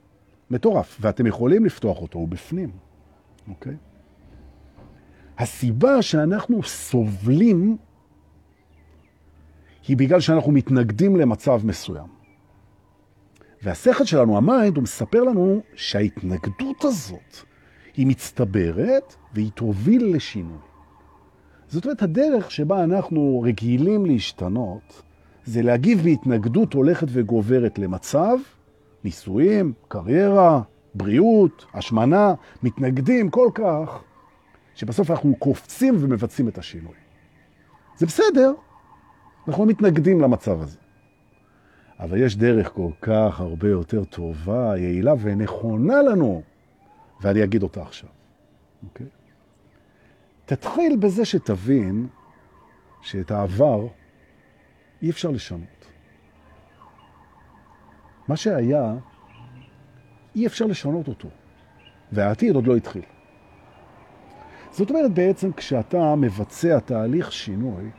מטורף, 0.51 0.97
ואתם 1.01 1.27
יכולים 1.27 1.65
לפתוח 1.65 2.01
אותו, 2.01 2.19
הוא 2.19 2.27
בפנים, 2.27 2.69
אוקיי? 3.49 3.75
הסיבה 5.37 6.01
שאנחנו 6.01 6.63
סובלים 6.63 7.77
היא 9.87 9.97
בגלל 9.97 10.19
שאנחנו 10.19 10.51
מתנגדים 10.51 11.15
למצב 11.15 11.61
מסוים. 11.63 12.07
והשכל 13.61 14.05
שלנו, 14.05 14.37
ה 14.37 14.43
mind, 14.43 14.75
הוא 14.75 14.83
מספר 14.83 15.23
לנו 15.23 15.61
שההתנגדות 15.75 16.83
הזאת 16.83 17.35
היא 17.95 18.07
מצטברת 18.07 19.15
והיא 19.33 19.51
תוביל 19.51 20.15
לשינוי. 20.15 20.57
זאת 21.67 21.85
אומרת, 21.85 22.01
הדרך 22.01 22.51
שבה 22.51 22.83
אנחנו 22.83 23.41
רגילים 23.45 24.05
להשתנות 24.05 25.01
זה 25.45 25.61
להגיב 25.61 26.01
בהתנגדות 26.03 26.73
הולכת 26.73 27.07
וגוברת 27.09 27.79
למצב, 27.79 28.37
נישואים, 29.07 29.73
קריירה, 29.87 30.61
בריאות, 30.95 31.65
השמנה, 31.73 32.33
מתנגדים 32.63 33.29
כל 33.29 33.49
כך, 33.53 34.03
שבסוף 34.75 35.11
אנחנו 35.11 35.35
קופצים 35.35 35.95
ומבצעים 35.99 36.47
את 36.47 36.57
השינוי. 36.57 36.93
זה 37.97 38.05
בסדר, 38.05 38.53
אנחנו 39.47 39.65
מתנגדים 39.65 40.21
למצב 40.21 40.61
הזה. 40.61 40.77
אבל 41.99 42.17
יש 42.21 42.35
דרך 42.35 42.71
כל 42.73 42.91
כך 43.01 43.39
הרבה 43.39 43.69
יותר 43.69 44.03
טובה, 44.03 44.77
יעילה 44.77 45.13
ונכונה 45.19 46.01
לנו, 46.01 46.41
ואני 47.21 47.43
אגיד 47.43 47.63
אותה 47.63 47.81
עכשיו. 47.81 48.09
אוקיי? 48.83 49.07
תתחיל 50.45 50.95
בזה 50.95 51.25
שתבין 51.25 52.07
שאת 53.01 53.31
העבר 53.31 53.87
אי 55.01 55.09
אפשר 55.09 55.31
לשנות. 55.31 55.76
מה 58.27 58.35
שהיה, 58.35 58.93
אי 60.35 60.47
אפשר 60.47 60.65
לשנות 60.65 61.07
אותו, 61.07 61.29
והעתיד 62.11 62.55
עוד 62.55 62.67
לא 62.67 62.75
התחיל. 62.75 63.01
זאת 64.71 64.89
אומרת, 64.89 65.11
בעצם 65.11 65.51
כשאתה 65.51 66.15
מבצע 66.15 66.79
תהליך 66.79 67.31
שינוי, 67.31 67.89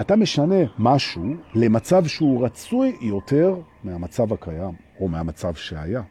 אתה 0.00 0.16
משנה 0.16 0.54
משהו 0.78 1.24
למצב 1.54 2.06
שהוא 2.06 2.44
רצוי 2.44 2.96
יותר 3.00 3.54
מהמצב 3.84 4.32
הקיים, 4.32 4.74
או 5.00 5.08
מהמצב 5.08 5.54
שהיה. 5.54 6.02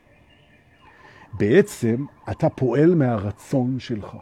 בעצם 1.33 2.05
אתה 2.31 2.49
פועל 2.49 2.95
מהרצון 2.95 3.79
שלך. 3.79 4.17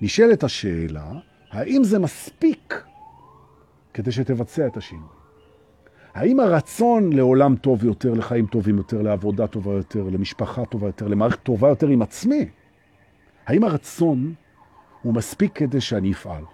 נשאלת 0.00 0.44
השאלה, 0.44 1.12
האם 1.50 1.84
זה 1.84 1.98
מספיק 1.98 2.84
כדי 3.94 4.12
שתבצע 4.12 4.66
את 4.66 4.76
השינוי? 4.76 5.23
האם 6.14 6.40
הרצון 6.40 7.12
לעולם 7.12 7.56
טוב 7.56 7.84
יותר, 7.84 8.14
לחיים 8.14 8.46
טובים 8.46 8.76
יותר, 8.76 9.02
לעבודה 9.02 9.46
טובה 9.46 9.72
יותר, 9.72 10.02
למשפחה 10.02 10.64
טובה 10.64 10.86
יותר, 10.86 11.08
למערכת 11.08 11.42
טובה 11.42 11.68
יותר 11.68 11.88
עם 11.88 12.02
עצמי, 12.02 12.48
האם 13.46 13.64
הרצון 13.64 14.34
הוא 15.02 15.14
מספיק 15.14 15.52
כדי 15.54 15.80
שאני 15.80 16.12
אפעל? 16.12 16.44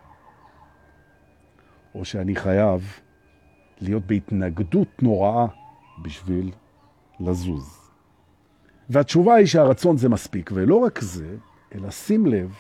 או 1.95 2.05
שאני 2.05 2.37
חייב 2.37 3.01
להיות 3.81 4.07
בהתנגדות 4.07 5.03
נוראה 5.03 5.47
בשביל 6.03 6.51
לזוז. 7.21 7.91
והתשובה 8.91 9.35
היא 9.35 9.47
שהרצון 9.47 9.97
זה 9.97 10.09
מספיק, 10.09 10.51
ולא 10.55 10.77
רק 10.77 11.01
זה, 11.01 11.37
אלא 11.75 11.91
שים 11.91 12.27
לב 12.27 12.55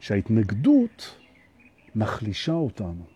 שההתנגדות 0.00 1.16
מחלישה 1.94 2.52
אותנו. 2.52 3.15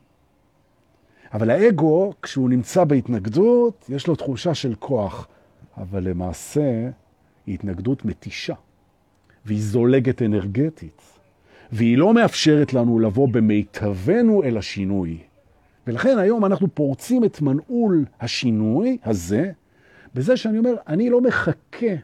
אבל 1.34 1.50
האגו, 1.50 2.12
כשהוא 2.22 2.50
נמצא 2.50 2.84
בהתנגדות, 2.84 3.86
יש 3.88 4.06
לו 4.06 4.16
תחושה 4.16 4.54
של 4.54 4.74
כוח, 4.74 5.28
אבל 5.76 6.08
למעשה 6.08 6.90
היא 7.46 7.54
התנגדות 7.54 8.04
מתישה, 8.04 8.54
והיא 9.44 9.62
זולגת 9.62 10.22
אנרגטית. 10.22 11.02
והיא 11.72 11.98
לא 11.98 12.14
מאפשרת 12.14 12.74
לנו 12.74 12.98
לבוא 12.98 13.28
במיטבנו 13.28 14.42
אל 14.42 14.56
השינוי. 14.58 15.18
ולכן 15.86 16.18
היום 16.18 16.44
אנחנו 16.44 16.74
פורצים 16.74 17.24
את 17.24 17.40
מנעול 17.40 18.04
השינוי 18.20 18.98
הזה, 19.04 19.52
בזה 20.14 20.36
שאני 20.36 20.58
אומר, 20.58 20.74
אני 20.88 21.10
לא 21.10 21.20
מחכה 21.20 21.94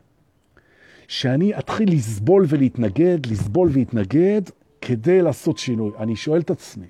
שאני 1.09 1.59
אתחיל 1.59 1.93
לסבול 1.93 2.45
ולהתנגד, 2.49 3.27
לסבול 3.27 3.69
ולהתנגד, 3.73 4.43
כדי 4.81 5.23
לעשות 5.23 5.59
שינוי. 5.59 5.91
אני 5.99 6.17
שואל 6.17 6.41
את 6.41 6.51
עצמי, 6.51 6.87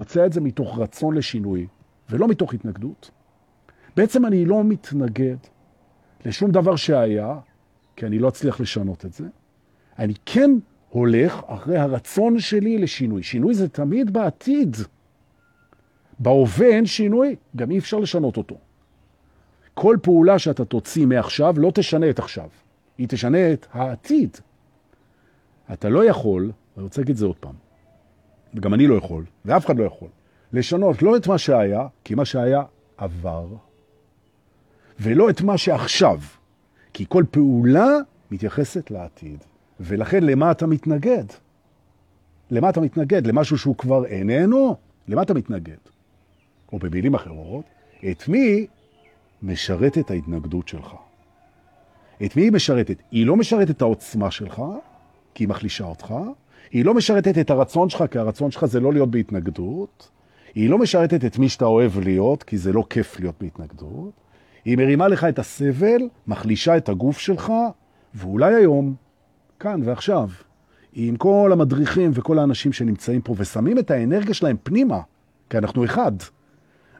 מצא 0.00 0.26
את 0.26 0.32
זה 0.32 0.40
מתוך 0.40 0.78
רצון 0.78 1.14
לשינוי, 1.14 1.66
ולא 2.10 2.28
מתוך 2.28 2.54
התנגדות. 2.54 3.10
בעצם 3.96 4.26
אני 4.26 4.44
לא 4.44 4.64
מתנגד 4.64 5.36
לשום 6.24 6.50
דבר 6.50 6.76
שהיה, 6.76 7.38
כי 7.96 8.06
אני 8.06 8.18
לא 8.18 8.28
אצליח 8.28 8.60
לשנות 8.60 9.04
את 9.04 9.12
זה. 9.12 9.24
אני 9.98 10.14
כן 10.26 10.50
הולך 10.88 11.40
אחרי 11.46 11.78
הרצון 11.78 12.38
שלי 12.38 12.78
לשינוי. 12.78 13.22
שינוי 13.22 13.54
זה 13.54 13.68
תמיד 13.68 14.12
בעתיד. 14.12 14.76
בהווה 16.18 16.66
אין 16.66 16.86
שינוי, 16.86 17.36
גם 17.56 17.70
אי 17.70 17.78
אפשר 17.78 17.98
לשנות 17.98 18.36
אותו. 18.36 18.58
כל 19.74 19.96
פעולה 20.02 20.38
שאתה 20.38 20.64
תוציא 20.64 21.06
מעכשיו 21.06 21.54
לא 21.58 21.70
תשנה 21.74 22.10
את 22.10 22.18
עכשיו, 22.18 22.48
היא 22.98 23.08
תשנה 23.08 23.52
את 23.52 23.66
העתיד. 23.72 24.36
אתה 25.72 25.88
לא 25.88 26.04
יכול, 26.04 26.52
אני 26.76 26.84
רוצה 26.84 27.00
להגיד 27.00 27.12
את 27.12 27.18
זה 27.18 27.26
עוד 27.26 27.36
פעם, 27.36 27.54
וגם 28.54 28.74
אני 28.74 28.86
לא 28.86 28.94
יכול, 28.94 29.24
ואף 29.44 29.66
אחד 29.66 29.78
לא 29.78 29.84
יכול, 29.84 30.08
לשנות 30.52 31.02
לא 31.02 31.16
את 31.16 31.26
מה 31.26 31.38
שהיה, 31.38 31.86
כי 32.04 32.14
מה 32.14 32.24
שהיה 32.24 32.62
עבר, 32.96 33.46
ולא 35.00 35.30
את 35.30 35.40
מה 35.40 35.58
שעכשיו, 35.58 36.20
כי 36.92 37.04
כל 37.08 37.24
פעולה 37.30 37.88
מתייחסת 38.30 38.90
לעתיד. 38.90 39.44
ולכן 39.80 40.24
למה 40.24 40.50
אתה 40.50 40.66
מתנגד? 40.66 41.24
למה 42.50 42.68
אתה 42.68 42.80
מתנגד? 42.80 43.26
למשהו 43.26 43.58
שהוא 43.58 43.76
כבר 43.76 44.06
איננו? 44.06 44.76
למה 45.08 45.22
אתה 45.22 45.34
מתנגד? 45.34 45.76
או 46.72 46.78
במילים 46.78 47.14
אחרות, 47.14 47.64
את 48.10 48.28
מי 48.28 48.66
משרתת 49.42 50.10
ההתנגדות 50.10 50.68
שלך? 50.68 50.94
את 52.24 52.36
מי 52.36 52.42
היא 52.42 52.52
משרתת? 52.52 52.96
היא 53.10 53.26
לא 53.26 53.36
משרתת 53.36 53.70
את 53.70 53.82
העוצמה 53.82 54.30
שלך, 54.30 54.62
כי 55.34 55.44
היא 55.44 55.48
מחלישה 55.48 55.84
אותך, 55.84 56.14
היא 56.70 56.84
לא 56.84 56.94
משרתת 56.94 57.38
את 57.38 57.50
הרצון 57.50 57.88
שלך, 57.88 58.04
כי 58.10 58.18
הרצון 58.18 58.50
שלך 58.50 58.64
זה 58.64 58.80
לא 58.80 58.92
להיות 58.92 59.10
בהתנגדות, 59.10 60.10
היא 60.54 60.70
לא 60.70 60.78
משרתת 60.78 61.24
את 61.24 61.38
מי 61.38 61.48
שאתה 61.48 61.64
אוהב 61.64 61.98
להיות, 61.98 62.42
כי 62.42 62.58
זה 62.58 62.72
לא 62.72 62.84
כיף 62.90 63.20
להיות 63.20 63.34
בהתנגדות, 63.40 64.12
היא 64.64 64.76
מרימה 64.76 65.08
לך 65.08 65.24
את 65.24 65.38
הסבל, 65.38 66.02
מחלישה 66.26 66.76
את 66.76 66.88
הגוף 66.88 67.18
שלך, 67.18 67.52
ואולי 68.14 68.54
היום 68.54 68.94
כאן 69.60 69.80
ועכשיו, 69.84 70.28
עם 70.92 71.16
כל 71.16 71.50
המדריכים 71.52 72.10
וכל 72.14 72.38
האנשים 72.38 72.72
שנמצאים 72.72 73.20
פה 73.20 73.34
ושמים 73.38 73.78
את 73.78 73.90
האנרגיה 73.90 74.34
שלהם 74.34 74.56
פנימה, 74.62 75.00
כי 75.50 75.58
אנחנו 75.58 75.84
אחד. 75.84 76.12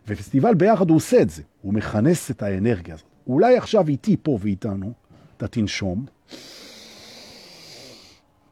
ופסטיבל 0.09 0.55
ביחד 0.55 0.89
הוא 0.89 0.97
עושה 0.97 1.23
את 1.23 1.31
זה, 1.31 1.43
הוא 1.63 1.75
מכנס 1.75 2.31
את 2.31 2.43
האנרגיה 2.43 2.95
הזאת. 2.95 3.07
אולי 3.27 3.57
עכשיו 3.57 3.89
איתי 3.89 4.17
פה 4.23 4.39
ואיתנו, 4.41 4.93
אתה 5.37 5.49
תנשום. 5.49 6.07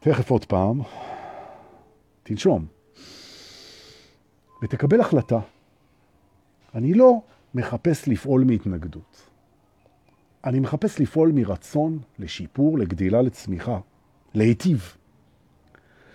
תכף 0.05 0.29
עוד 0.29 0.45
פעם. 0.45 0.81
תנשום. 2.23 2.65
ותקבל 4.63 5.01
החלטה. 5.01 5.39
אני 6.75 6.93
לא 6.93 7.21
מחפש 7.55 8.07
לפעול 8.07 8.43
מהתנגדות. 8.43 9.29
אני 10.43 10.59
מחפש 10.59 10.99
לפעול 10.99 11.31
מרצון 11.31 11.99
לשיפור, 12.19 12.77
לגדילה, 12.77 13.21
לצמיחה, 13.21 13.79
להיטיב. 14.33 14.93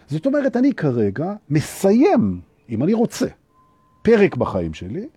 זאת 0.06 0.26
אומרת, 0.26 0.56
אני 0.56 0.74
כרגע 0.74 1.34
מסיים, 1.50 2.40
אם 2.68 2.82
אני 2.82 2.94
רוצה, 2.94 3.26
פרק 4.02 4.36
בחיים 4.36 4.74
שלי, 4.74 5.08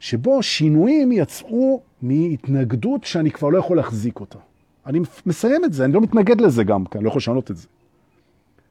שבו 0.00 0.42
שינויים 0.42 1.12
יצאו 1.12 1.82
מהתנגדות 2.02 3.04
שאני 3.04 3.30
כבר 3.30 3.48
לא 3.48 3.58
יכול 3.58 3.76
להחזיק 3.76 4.20
אותה. 4.20 4.38
אני 4.86 5.00
מסיים 5.26 5.64
את 5.64 5.72
זה, 5.72 5.84
אני 5.84 5.92
לא 5.92 6.00
מתנגד 6.00 6.40
לזה 6.40 6.64
גם, 6.64 6.84
כי 6.84 6.98
אני 6.98 7.04
לא 7.04 7.08
יכול 7.08 7.18
לשנות 7.18 7.50
את 7.50 7.56
זה. 7.56 7.68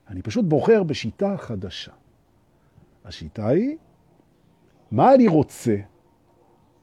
אני 0.09 0.21
פשוט 0.21 0.45
בוחר 0.45 0.83
בשיטה 0.83 1.37
חדשה. 1.37 1.91
השיטה 3.05 3.47
היא, 3.47 3.77
מה 4.91 5.13
אני 5.13 5.27
רוצה, 5.27 5.75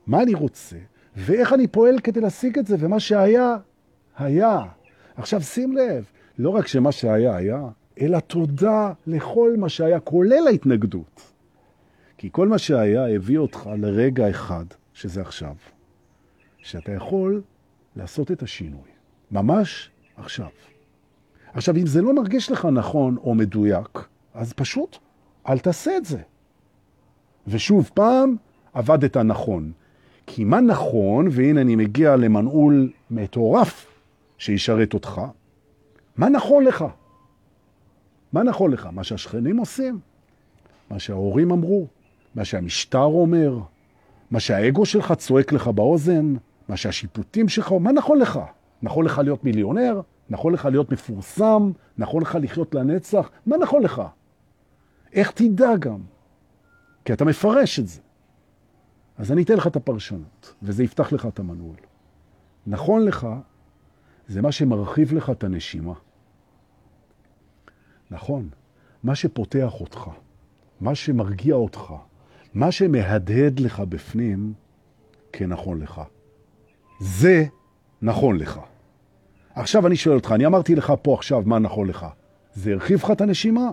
מה 0.07 0.23
אני 0.23 0.35
רוצה, 0.35 0.77
ואיך 1.17 1.53
אני 1.53 1.67
פועל 1.67 1.99
כדי 2.01 2.21
להשיג 2.21 2.59
את 2.59 2.67
זה, 2.67 2.77
ומה 2.79 3.01
שהיה, 3.01 3.57
היה. 4.17 4.61
עכשיו 5.17 5.41
שים 5.41 5.73
לב, 5.73 6.05
לא 6.39 6.51
רק 6.51 6.67
שמה 6.67 6.93
שהיה, 6.93 7.37
היה, 7.37 7.69
אלא 8.01 8.21
תודה 8.21 8.93
לכל 9.07 9.55
מה 9.59 9.69
שהיה, 9.69 10.01
כולל 10.01 10.47
ההתנגדות. 10.47 11.33
כי 12.19 12.29
כל 12.33 12.49
מה 12.49 12.59
שהיה 12.59 13.15
הביא 13.17 13.39
אותך 13.39 13.71
לרגע 13.79 14.31
אחד, 14.31 14.65
שזה 14.93 15.21
עכשיו, 15.21 15.55
שאתה 16.59 16.93
יכול 16.93 17.43
לעשות 17.97 18.31
את 18.33 18.43
השינוי, 18.43 18.91
ממש 19.31 19.91
עכשיו. 20.17 20.49
עכשיו, 21.55 21.77
אם 21.77 21.87
זה 21.87 22.03
לא 22.03 22.15
מרגיש 22.15 22.51
לך 22.51 22.65
נכון 22.65 23.17
או 23.17 23.35
מדויק, 23.35 24.09
אז 24.35 24.53
פשוט 24.53 24.99
אל 25.49 25.59
תעשה 25.59 25.97
את 25.97 26.05
זה. 26.05 26.19
ושוב 27.47 27.91
פעם, 27.95 28.37
עבדת 28.73 29.17
נכון. 29.17 29.73
כי 30.27 30.45
מה 30.45 30.61
נכון, 30.61 31.29
והנה 31.31 31.61
אני 31.61 31.77
מגיע 31.77 32.17
למנעול 32.17 32.91
מטורף 33.11 33.87
שישרת 34.39 34.95
אותך, 34.95 35.21
מה 36.17 36.29
נכון 36.29 36.65
לך? 36.65 36.85
מה 38.33 38.43
נכון 38.43 38.71
לך? 38.71 38.89
מה 38.93 39.05
שהשכנים 39.05 39.57
עושים? 39.57 39.99
מה 40.91 40.99
שההורים 40.99 41.51
אמרו? 41.51 41.87
מה 42.35 42.45
שהמשטר 42.45 43.05
אומר? 43.05 43.59
מה 44.31 44.41
שהאגו 44.41 44.87
שלך 44.87 45.13
צועק 45.13 45.53
לך 45.53 45.69
באוזן? 45.69 46.35
מה 46.69 46.77
שהשיפוטים 46.77 47.49
שלך? 47.49 47.73
מה 47.73 47.93
נכון 47.93 48.19
לך? 48.19 48.41
נכון 48.83 49.05
לך 49.05 49.19
להיות 49.25 49.45
מיליונר? 49.45 50.01
נכון 50.31 50.53
לך 50.53 50.65
להיות 50.65 50.93
מפורסם? 50.93 51.73
נכון 51.99 52.23
לך 52.23 52.39
לחיות 52.43 52.75
לנצח? 52.75 53.31
מה 53.47 53.57
נכון 53.57 53.83
לך? 53.83 54.03
איך 55.13 55.31
תדע 55.31 55.77
גם? 55.77 56.01
כי 57.05 57.13
אתה 57.13 57.25
מפרש 57.25 57.81
את 57.81 57.89
זה. 57.89 58.01
אז 59.17 59.33
אני 59.33 59.43
אתן 59.43 59.55
לך 59.57 59.67
את 59.67 59.77
הפרשנות, 59.77 60.55
וזה 60.63 60.85
יפתח 60.85 61.13
לך 61.13 61.27
את 61.27 61.39
המנעול. 61.39 61.77
נכון 62.67 63.05
לך, 63.05 63.27
זה 64.29 64.43
מה 64.43 64.53
שמרחיב 64.53 65.13
לך 65.13 65.31
את 65.31 65.45
הנשימה. 65.45 65.95
נכון, 68.11 68.49
מה 69.03 69.15
שפותח 69.15 69.81
אותך, 69.81 70.11
מה 70.81 70.95
שמרגיע 70.95 71.55
אותך, 71.55 71.95
מה 72.55 72.73
שמהדהד 72.73 73.61
לך 73.61 73.81
בפנים, 73.81 74.55
כנכון 75.33 75.81
לך. 75.81 76.01
זה 77.01 77.45
נכון 78.03 78.37
לך. 78.37 78.61
עכשיו 79.55 79.87
אני 79.87 79.97
שואל 79.97 80.17
אותך, 80.17 80.33
אני 80.33 80.47
אמרתי 80.47 80.75
לך 80.75 80.93
פה 81.03 81.15
עכשיו 81.15 81.43
מה 81.47 81.59
נכון 81.59 81.89
לך. 81.89 82.07
זה 82.55 82.73
הרחיב 82.73 82.99
לך 83.05 83.11
את 83.11 83.21
הנשימה? 83.21 83.71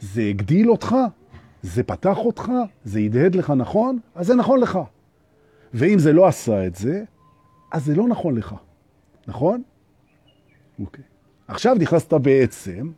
זה 0.00 0.22
הגדיל 0.22 0.70
אותך? 0.70 0.96
זה 1.62 1.82
פתח 1.82 2.18
אותך? 2.18 2.52
זה 2.84 3.00
ידהד 3.00 3.34
לך 3.34 3.50
נכון? 3.50 3.98
אז 4.14 4.26
זה 4.26 4.34
נכון 4.34 4.60
לך. 4.60 4.78
ואם 5.74 5.98
זה 5.98 6.12
לא 6.12 6.26
עשה 6.26 6.66
את 6.66 6.74
זה, 6.74 7.04
אז 7.72 7.84
זה 7.84 7.94
לא 7.94 8.08
נכון 8.08 8.34
לך. 8.34 8.54
נכון? 9.26 9.62
אוקיי. 10.80 11.04
עכשיו 11.48 11.76
נכנסת 11.80 12.12
בעצם 12.12 12.90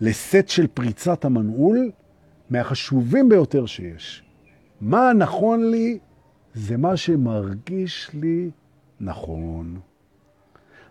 לסט 0.00 0.48
של 0.48 0.66
פריצת 0.66 1.24
המנעול 1.24 1.90
מהחשובים 2.50 3.28
ביותר 3.28 3.66
שיש. 3.66 4.24
מה 4.80 5.12
נכון 5.12 5.70
לי 5.70 5.98
זה 6.54 6.76
מה 6.76 6.96
שמרגיש 6.96 8.10
לי 8.14 8.50
נכון. 9.00 9.80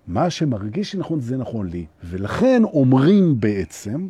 מה 0.07 0.29
שמרגיש 0.29 0.93
לי 0.93 0.99
נכון 0.99 1.19
זה 1.19 1.37
נכון 1.37 1.69
לי. 1.69 1.85
ולכן 2.03 2.63
אומרים 2.63 3.39
בעצם 3.39 4.09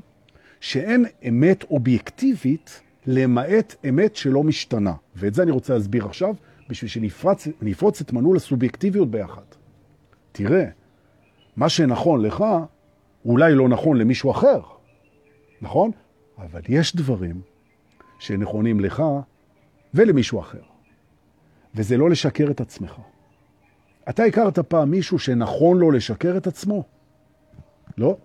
שאין 0.60 1.06
אמת 1.28 1.64
אובייקטיבית 1.64 2.82
למעט 3.06 3.76
אמת 3.90 4.16
שלא 4.16 4.44
משתנה. 4.44 4.94
ואת 5.16 5.34
זה 5.34 5.44
אני 5.44 5.52
רוצה 5.52 5.74
להסביר 5.74 6.06
עכשיו, 6.06 6.36
בשביל 6.70 6.90
שנפרוץ 6.90 8.02
את 8.02 8.14
מנעול 8.14 8.38
הסובייקטיביות 8.38 9.12
ביחד. 9.12 9.42
תראה, 10.32 10.66
מה 11.56 11.70
שנכון 11.70 12.22
לך, 12.22 12.44
אולי 13.26 13.56
לא 13.56 13.70
נכון 13.70 13.98
למישהו 13.98 14.32
אחר, 14.32 14.62
נכון? 15.62 15.92
אבל 16.38 16.62
יש 16.70 16.96
דברים 16.96 17.42
שנכונים 18.20 18.80
לך 18.80 19.04
ולמישהו 19.94 20.40
אחר. 20.40 20.62
וזה 21.76 21.98
לא 21.98 22.10
לשקר 22.10 22.52
את 22.52 22.62
עצמך. 22.62 22.96
אתה 24.10 24.24
הכרת 24.24 24.60
פעם 24.60 24.92
מישהו 24.92 25.20
שנכון 25.20 25.78
לו 25.78 25.92
לשקר 25.92 26.38
את 26.38 26.48
עצמו? 26.48 26.84
לא. 27.98 28.18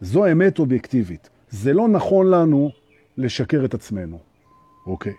זו 0.00 0.32
אמת 0.32 0.58
אובייקטיבית. 0.58 1.30
זה 1.50 1.72
לא 1.72 1.88
נכון 1.88 2.30
לנו 2.30 2.70
לשקר 3.16 3.64
את 3.64 3.74
עצמנו. 3.74 4.18
אוקיי. 4.86 5.14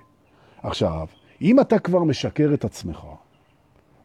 עכשיו, 0.63 1.07
אם 1.41 1.59
אתה 1.59 1.79
כבר 1.79 2.03
משקר 2.03 2.51
את 2.53 2.65
עצמך, 2.65 2.99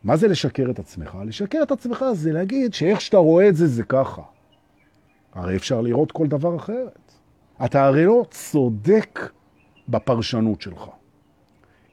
מה 0.04 0.16
זה 0.16 0.28
לשקר 0.28 0.70
את 0.70 0.78
עצמך? 0.78 1.18
לשקר 1.26 1.62
את 1.62 1.70
עצמך 1.70 2.04
זה 2.12 2.32
להגיד 2.32 2.74
שאיך 2.74 3.00
שאתה 3.00 3.16
רואה 3.16 3.48
את 3.48 3.56
זה, 3.56 3.66
זה 3.66 3.82
ככה. 3.82 4.22
הרי 5.32 5.56
אפשר 5.56 5.80
לראות 5.80 6.12
כל 6.12 6.26
דבר 6.26 6.56
אחרת. 6.56 7.12
אתה 7.64 7.84
הרי 7.84 8.04
לא 8.04 8.24
צודק 8.30 9.30
בפרשנות 9.88 10.60
שלך. 10.60 10.84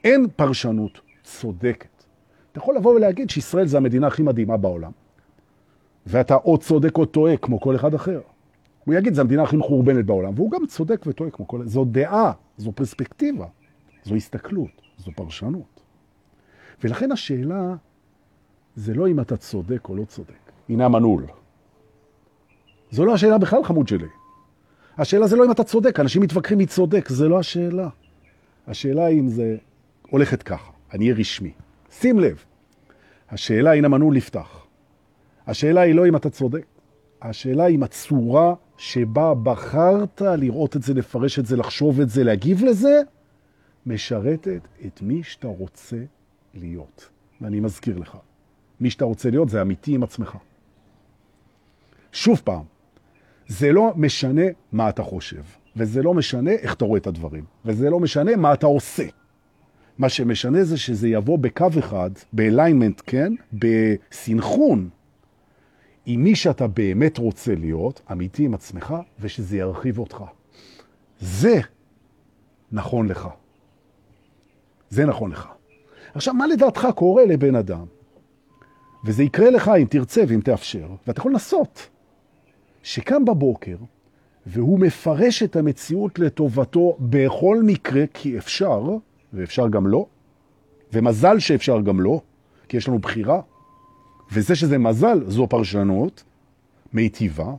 אין 0.03 0.27
פרשנות 0.35 0.99
צודקת. 1.23 1.96
אתה 2.57 2.63
יכול 2.63 2.75
לבוא 2.75 2.95
ולהגיד 2.95 3.29
שישראל 3.29 3.67
זה 3.67 3.77
המדינה 3.77 4.07
הכי 4.07 4.23
מדהימה 4.23 4.57
בעולם, 4.57 4.91
ואתה 6.05 6.35
או 6.35 6.57
צודק 6.57 6.97
או 6.97 7.05
טועה 7.05 7.37
כמו 7.37 7.59
כל 7.59 7.75
אחד 7.75 7.93
אחר. 7.93 8.21
הוא 8.85 8.95
יגיד, 8.95 9.13
זו 9.13 9.21
המדינה 9.21 9.43
הכי 9.43 9.57
מחורבנת 9.57 10.05
בעולם, 10.05 10.33
והוא 10.35 10.51
גם 10.51 10.65
צודק 10.65 11.03
וטועה 11.07 11.29
כמו 11.29 11.47
כל... 11.47 11.65
זו 11.65 11.85
דעה, 11.85 12.31
זו 12.57 12.71
פרספקטיבה, 12.71 13.45
זו 14.03 14.15
הסתכלות, 14.15 14.81
זו 14.97 15.11
פרשנות. 15.15 15.81
ולכן 16.83 17.11
השאלה 17.11 17.75
זה 18.75 18.93
לא 18.93 19.07
אם 19.07 19.19
אתה 19.19 19.37
צודק 19.37 19.89
או 19.89 19.95
לא 19.95 20.03
צודק. 20.03 20.51
הנה 20.69 20.85
המנעול. 20.85 21.25
זו 22.91 23.05
לא 23.05 23.13
השאלה 23.13 23.37
בכלל, 23.37 23.63
חמוד 23.63 23.87
שלי. 23.87 24.07
השאלה 24.97 25.27
זה 25.27 25.35
לא 25.35 25.45
אם 25.45 25.51
אתה 25.51 25.63
צודק, 25.63 25.99
אנשים 25.99 26.21
מתווכחים 26.21 26.57
מי 26.57 26.65
צודק, 26.65 27.09
זה 27.09 27.27
לא 27.27 27.39
השאלה. 27.39 27.89
השאלה 28.67 29.05
היא 29.05 29.19
אם 29.19 29.27
זה 29.27 29.57
הולכת 30.09 30.43
ככה, 30.43 30.71
אני 30.93 31.05
אהיה 31.05 31.19
רשמי. 31.19 31.51
שים 31.91 32.19
לב, 32.19 32.43
השאלה 33.29 33.71
היא 33.71 33.79
אם 33.79 33.85
המנעול 33.85 34.15
נפתח. 34.15 34.65
השאלה 35.47 35.81
היא 35.81 35.95
לא 35.95 36.07
אם 36.07 36.15
אתה 36.15 36.29
צודק, 36.29 36.65
השאלה 37.21 37.63
היא 37.63 37.75
אם 37.75 37.83
הצורה 37.83 38.53
שבה 38.77 39.33
בחרת 39.33 40.21
לראות 40.21 40.75
את 40.75 40.83
זה, 40.83 40.93
לפרש 40.93 41.39
את 41.39 41.45
זה, 41.45 41.57
לחשוב 41.57 42.01
את 42.01 42.09
זה, 42.09 42.23
להגיב 42.23 42.63
לזה, 42.63 43.01
משרתת 43.85 44.67
את 44.85 45.01
מי 45.01 45.23
שאתה 45.23 45.47
רוצה 45.47 45.97
להיות. 46.53 47.09
ואני 47.41 47.59
מזכיר 47.59 47.97
לך, 47.97 48.17
מי 48.79 48.89
שאתה 48.89 49.05
רוצה 49.05 49.29
להיות 49.29 49.49
זה 49.49 49.61
אמיתי 49.61 49.95
עם 49.95 50.03
עצמך. 50.03 50.37
שוב 52.11 52.41
פעם, 52.43 52.63
זה 53.47 53.71
לא 53.71 53.93
משנה 53.95 54.45
מה 54.71 54.89
אתה 54.89 55.03
חושב, 55.03 55.41
וזה 55.75 56.01
לא 56.01 56.13
משנה 56.13 56.51
איך 56.51 56.73
אתה 56.73 56.85
רואה 56.85 56.99
את 56.99 57.07
הדברים, 57.07 57.43
וזה 57.65 57.89
לא 57.89 57.99
משנה 57.99 58.35
מה 58.35 58.53
אתה 58.53 58.65
עושה. 58.65 59.03
מה 59.97 60.09
שמשנה 60.09 60.63
זה 60.63 60.77
שזה 60.77 61.07
יבוא 61.07 61.37
בקו 61.37 61.67
אחד, 61.79 62.09
באליינמנט, 62.33 63.01
כן? 63.05 63.33
בסינכרון 63.53 64.89
עם 66.05 66.23
מי 66.23 66.35
שאתה 66.35 66.67
באמת 66.67 67.17
רוצה 67.17 67.55
להיות, 67.55 68.01
אמיתי 68.11 68.45
עם 68.45 68.53
עצמך, 68.53 68.95
ושזה 69.19 69.57
ירחיב 69.57 69.99
אותך. 69.99 70.23
זה 71.19 71.59
נכון 72.71 73.07
לך. 73.07 73.27
זה 74.89 75.05
נכון 75.05 75.31
לך. 75.31 75.47
עכשיו, 76.13 76.33
מה 76.33 76.47
לדעתך 76.47 76.87
קורה 76.95 77.25
לבן 77.25 77.55
אדם? 77.55 77.85
וזה 79.05 79.23
יקרה 79.23 79.49
לך 79.49 79.71
אם 79.81 79.85
תרצה 79.89 80.23
ואם 80.27 80.41
תאפשר, 80.41 80.87
ואתה 81.07 81.19
יכול 81.19 81.31
לנסות, 81.31 81.89
שקם 82.83 83.25
בבוקר 83.25 83.77
והוא 84.45 84.79
מפרש 84.79 85.43
את 85.43 85.55
המציאות 85.55 86.19
לטובתו 86.19 86.97
בכל 86.99 87.63
מקרה, 87.63 88.03
כי 88.13 88.37
אפשר, 88.37 88.81
ואפשר 89.33 89.67
גם 89.67 89.87
לא, 89.87 90.05
ומזל 90.93 91.39
שאפשר 91.39 91.81
גם 91.81 91.99
לא, 91.99 92.21
כי 92.67 92.77
יש 92.77 92.87
לנו 92.87 92.99
בחירה, 92.99 93.41
וזה 94.31 94.55
שזה 94.55 94.77
מזל 94.77 95.23
זו 95.27 95.47
פרשנות 95.47 96.23
מיטיבה, 96.93 97.53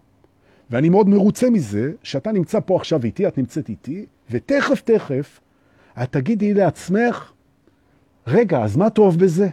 ואני 0.70 0.88
מאוד 0.88 1.08
מרוצה 1.08 1.50
מזה 1.50 1.92
שאתה 2.02 2.32
נמצא 2.32 2.60
פה 2.60 2.76
עכשיו 2.76 3.04
איתי, 3.04 3.28
את 3.28 3.38
נמצאת 3.38 3.68
איתי, 3.68 4.06
ותכף 4.30 4.80
תכף 4.80 5.40
את 6.02 6.12
תגידי 6.12 6.54
לעצמך, 6.54 7.32
רגע, 8.26 8.62
אז 8.62 8.76
מה 8.76 8.90
טוב 8.90 9.18
בזה? 9.18 9.48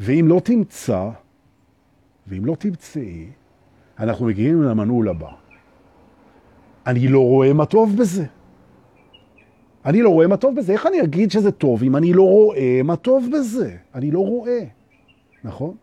ואם 0.00 0.24
לא 0.28 0.40
תמצא, 0.44 1.10
ואם 2.26 2.44
לא 2.44 2.54
תמצאי, 2.54 3.26
אנחנו 3.98 4.26
מגיעים 4.26 4.62
למנעול 4.62 5.08
הבא. 5.08 5.30
אני 6.86 7.08
לא 7.08 7.20
רואה 7.20 7.52
מה 7.52 7.66
טוב 7.66 7.96
בזה. 7.96 8.26
אני 9.84 10.02
לא 10.02 10.10
רואה 10.10 10.26
מה 10.26 10.36
טוב 10.36 10.56
בזה. 10.56 10.72
איך 10.72 10.86
אני 10.86 11.02
אגיד 11.02 11.30
שזה 11.30 11.52
טוב 11.52 11.82
אם 11.82 11.96
אני 11.96 12.12
לא 12.12 12.22
רואה 12.22 12.80
מה 12.84 12.96
טוב 12.96 13.28
בזה? 13.32 13.76
אני 13.94 14.10
לא 14.10 14.18
רואה, 14.18 14.60
נכון? 15.44 15.74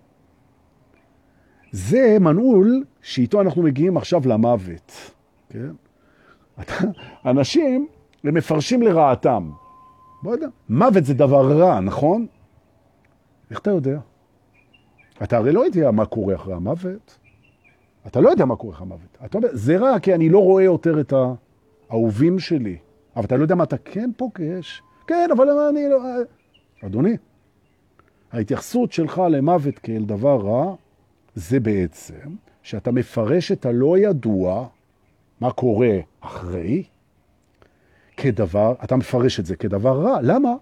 זה 1.72 2.18
מנעול 2.20 2.84
שאיתו 3.02 3.42
אנחנו 3.42 3.64
מגיעים 3.64 3.98
עכשיו 3.98 4.22
למוות. 4.26 4.92
כן? 5.50 5.72
אנשים, 7.26 7.88
הם 8.24 8.34
מפרשים 8.34 8.82
לרעתם. 8.82 9.50
בוא 10.24 10.32
יודע, 10.32 10.48
מוות 10.70 11.06
זה 11.06 11.14
דבר 11.14 11.60
רע, 11.60 11.80
נכון? 11.80 12.28
איך 13.52 13.60
אתה 13.60 13.72
יודע? 13.72 14.00
אתה 15.24 15.38
הרי 15.38 15.52
לא 15.52 15.66
יודע 15.66 15.92
מה 15.92 16.06
קורה 16.06 16.36
אחרי 16.36 16.54
המוות. 16.54 17.18
אתה 18.08 18.22
לא 18.22 18.30
יודע 18.30 18.46
מה 18.46 18.56
קורה 18.56 18.74
אחרי 18.74 18.86
המוות. 18.86 19.18
אתה 19.26 19.38
אומר, 19.38 19.50
זה 19.52 19.78
רע 19.78 20.00
כי 20.00 20.14
אני 20.14 20.30
לא 20.30 20.40
רואה 20.40 20.64
יותר 20.64 21.00
את 21.00 21.14
האהובים 21.90 22.40
שלי. 22.40 22.78
אבל 23.18 23.26
אתה 23.26 23.38
לא 23.38 23.42
יודע 23.42 23.56
מה 23.56 23.64
אתה 23.64 23.78
כן 23.78 24.10
פוגש. 24.18 24.82
כן, 25.08 25.30
אבל 25.38 25.50
אני 25.50 25.90
לא... 25.90 26.00
אדוני, 26.86 27.18
ההתייחסות 28.32 28.92
שלך 28.92 29.22
למוות 29.32 29.80
כאל 29.80 30.04
דבר 30.06 30.42
רע, 30.42 30.76
זה 31.36 31.60
בעצם 31.60 32.36
שאתה 32.64 32.92
מפרש 32.92 33.52
את 33.52 33.66
הלא 33.66 33.98
ידוע, 33.98 34.68
מה 35.42 35.52
קורה 35.52 35.98
אחרי, 36.20 36.84
כדבר, 38.18 38.74
אתה 38.84 38.96
מפרש 38.96 39.40
את 39.40 39.46
זה 39.46 39.56
כדבר 39.56 40.02
רע. 40.02 40.18
למה? 40.22 40.54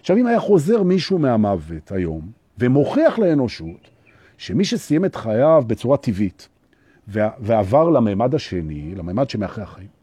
עכשיו, 0.00 0.16
אם 0.16 0.26
היה 0.26 0.40
חוזר 0.40 0.82
מישהו 0.82 1.18
מהמוות 1.18 1.92
היום, 1.92 2.30
ומוכיח 2.58 3.18
לאנושות 3.18 3.90
שמי 4.38 4.64
שסיים 4.64 5.04
את 5.04 5.16
חייו 5.16 5.64
בצורה 5.66 5.96
טבעית, 5.96 6.48
ועבר 7.08 7.90
לממד 7.90 8.34
השני, 8.34 8.94
לממד 8.94 9.30
שמאחרי 9.30 9.64
החיים, 9.64 10.01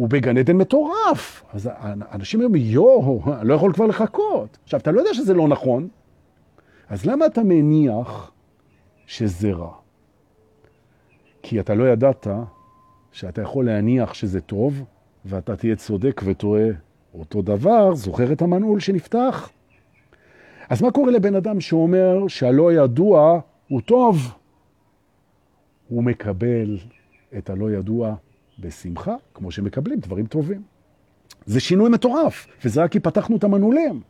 הוא 0.00 0.08
בגן 0.08 0.38
עדן 0.38 0.56
מטורף. 0.56 1.44
אז 1.52 1.70
אנשים 2.12 2.42
אומרים, 2.42 2.62
יואו, 2.64 3.22
לא 3.42 3.54
יכול 3.54 3.72
כבר 3.72 3.86
לחכות. 3.86 4.58
עכשיו, 4.64 4.80
אתה 4.80 4.90
לא 4.90 5.00
יודע 5.00 5.14
שזה 5.14 5.34
לא 5.34 5.48
נכון, 5.48 5.88
אז 6.88 7.06
למה 7.06 7.26
אתה 7.26 7.42
מניח 7.44 8.32
שזה 9.06 9.52
רע? 9.52 9.72
כי 11.42 11.60
אתה 11.60 11.74
לא 11.74 11.88
ידעת 11.88 12.26
שאתה 13.12 13.42
יכול 13.42 13.66
להניח 13.66 14.14
שזה 14.14 14.40
טוב, 14.40 14.84
ואתה 15.24 15.56
תהיה 15.56 15.76
צודק 15.76 16.20
וטועה 16.24 16.68
אותו 17.14 17.42
דבר, 17.42 17.94
זוכר 17.94 18.32
את 18.32 18.42
המנעול 18.42 18.80
שנפתח? 18.80 19.50
אז 20.68 20.82
מה 20.82 20.90
קורה 20.90 21.10
לבן 21.10 21.34
אדם 21.34 21.60
שאומר 21.60 22.28
שהלא 22.28 22.72
ידוע 22.72 23.40
הוא 23.68 23.80
טוב? 23.80 24.34
הוא 25.88 26.04
מקבל 26.04 26.78
את 27.38 27.50
הלא 27.50 27.70
ידוע 27.70 28.14
בשמחה, 28.60 29.14
כמו 29.34 29.50
שמקבלים 29.50 29.98
דברים 30.00 30.26
טובים. 30.26 30.62
זה 31.46 31.60
שינוי 31.60 31.90
מטורף, 31.90 32.46
וזה 32.64 32.82
רק 32.82 32.92
כי 32.92 33.00
פתחנו 33.00 33.36
את 33.36 33.44
המנעולים. 33.44 34.00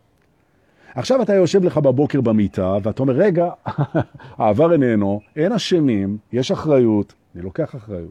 עכשיו 0.95 1.23
אתה 1.23 1.35
יושב 1.35 1.65
לך 1.65 1.79
בבוקר 1.79 2.21
במיטה, 2.21 2.77
ואתה 2.83 3.03
אומר, 3.03 3.13
רגע, 3.13 3.51
העבר 4.39 4.73
איננו, 4.73 5.21
אין 5.37 5.53
אשמים, 5.53 6.19
יש 6.33 6.51
אחריות, 6.51 7.15
אני 7.35 7.43
לוקח 7.43 7.77
אחריות. 7.77 8.11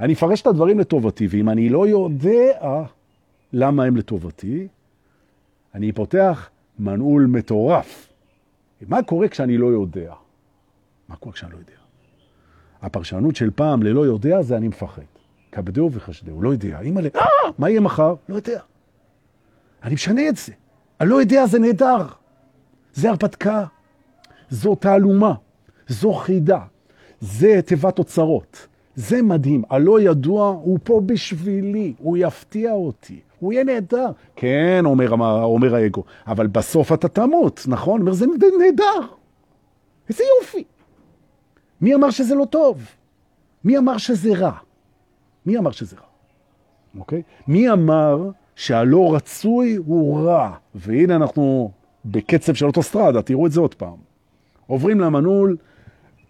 אני 0.00 0.12
אפרש 0.12 0.42
את 0.42 0.46
הדברים 0.46 0.78
לטובתי, 0.78 1.26
ואם 1.30 1.48
אני 1.48 1.68
לא 1.68 1.88
יודע 1.88 2.84
למה 3.52 3.84
הם 3.84 3.96
לטובתי, 3.96 4.68
אני 5.74 5.92
פותח 5.92 6.50
מנעול 6.78 7.26
מטורף. 7.26 8.08
מה 8.88 9.02
קורה 9.02 9.28
כשאני 9.28 9.58
לא 9.58 9.66
יודע? 9.66 10.14
מה 11.08 11.16
קורה 11.16 11.32
כשאני 11.32 11.52
לא 11.52 11.56
יודע? 11.56 11.72
הפרשנות 12.82 13.36
של 13.36 13.50
פעם 13.50 13.82
ללא 13.82 14.06
יודע 14.06 14.42
זה 14.42 14.56
אני 14.56 14.68
מפחד. 14.68 15.02
כבדהו 15.52 15.92
וחשדהו, 15.92 16.42
לא 16.42 16.50
יודע. 16.50 16.80
אימא 16.80 17.00
אה, 17.16 17.20
מה 17.58 17.70
יהיה 17.70 17.80
מחר? 17.80 18.14
לא 18.28 18.34
יודע. 18.36 18.60
אני 19.82 19.94
משנה 19.94 20.28
את 20.28 20.36
זה. 20.36 20.52
אני 21.00 21.08
לא 21.08 21.20
יודע, 21.20 21.46
זה 21.46 21.58
נהדר. 21.58 22.06
זה 22.94 23.10
הרפתקה, 23.10 23.64
זו 24.50 24.74
תעלומה, 24.74 25.34
זו 25.88 26.12
חידה, 26.12 26.60
זה 27.20 27.60
תיבת 27.62 27.98
אוצרות. 27.98 28.66
זה 28.94 29.22
מדהים. 29.22 29.62
הלא 29.70 30.00
ידוע 30.00 30.48
הוא 30.48 30.78
פה 30.82 31.00
בשבילי, 31.06 31.94
הוא 31.98 32.16
יפתיע 32.16 32.72
אותי, 32.72 33.20
הוא 33.38 33.52
יהיה 33.52 33.64
נהדר. 33.64 34.10
כן, 34.36 34.82
אומר, 34.84 35.10
אומר 35.42 35.74
האגו, 35.74 36.04
אבל 36.26 36.46
בסוף 36.46 36.92
אתה 36.92 37.08
תמות, 37.08 37.64
נכון? 37.68 38.00
אומר, 38.00 38.12
זה 38.12 38.26
נהדר. 38.58 39.06
איזה 40.08 40.24
יופי. 40.40 40.64
מי 41.80 41.94
אמר 41.94 42.10
שזה 42.10 42.34
לא 42.34 42.44
טוב? 42.44 42.82
מי 43.64 43.78
אמר 43.78 43.98
שזה 43.98 44.34
רע? 44.34 44.52
מי 45.48 45.58
אמר 45.58 45.70
שזה 45.70 45.96
רע? 45.96 46.06
אוקיי? 46.98 47.22
מי 47.46 47.70
אמר 47.70 48.30
שהלא 48.56 49.14
רצוי 49.14 49.76
הוא 49.76 50.20
רע? 50.20 50.56
והנה 50.74 51.16
אנחנו 51.16 51.70
בקצב 52.04 52.54
של 52.54 52.66
אוטוסטרדה, 52.66 53.22
תראו 53.22 53.46
את 53.46 53.52
זה 53.52 53.60
עוד 53.60 53.74
פעם. 53.74 53.96
עוברים 54.66 55.00
למנעול, 55.00 55.56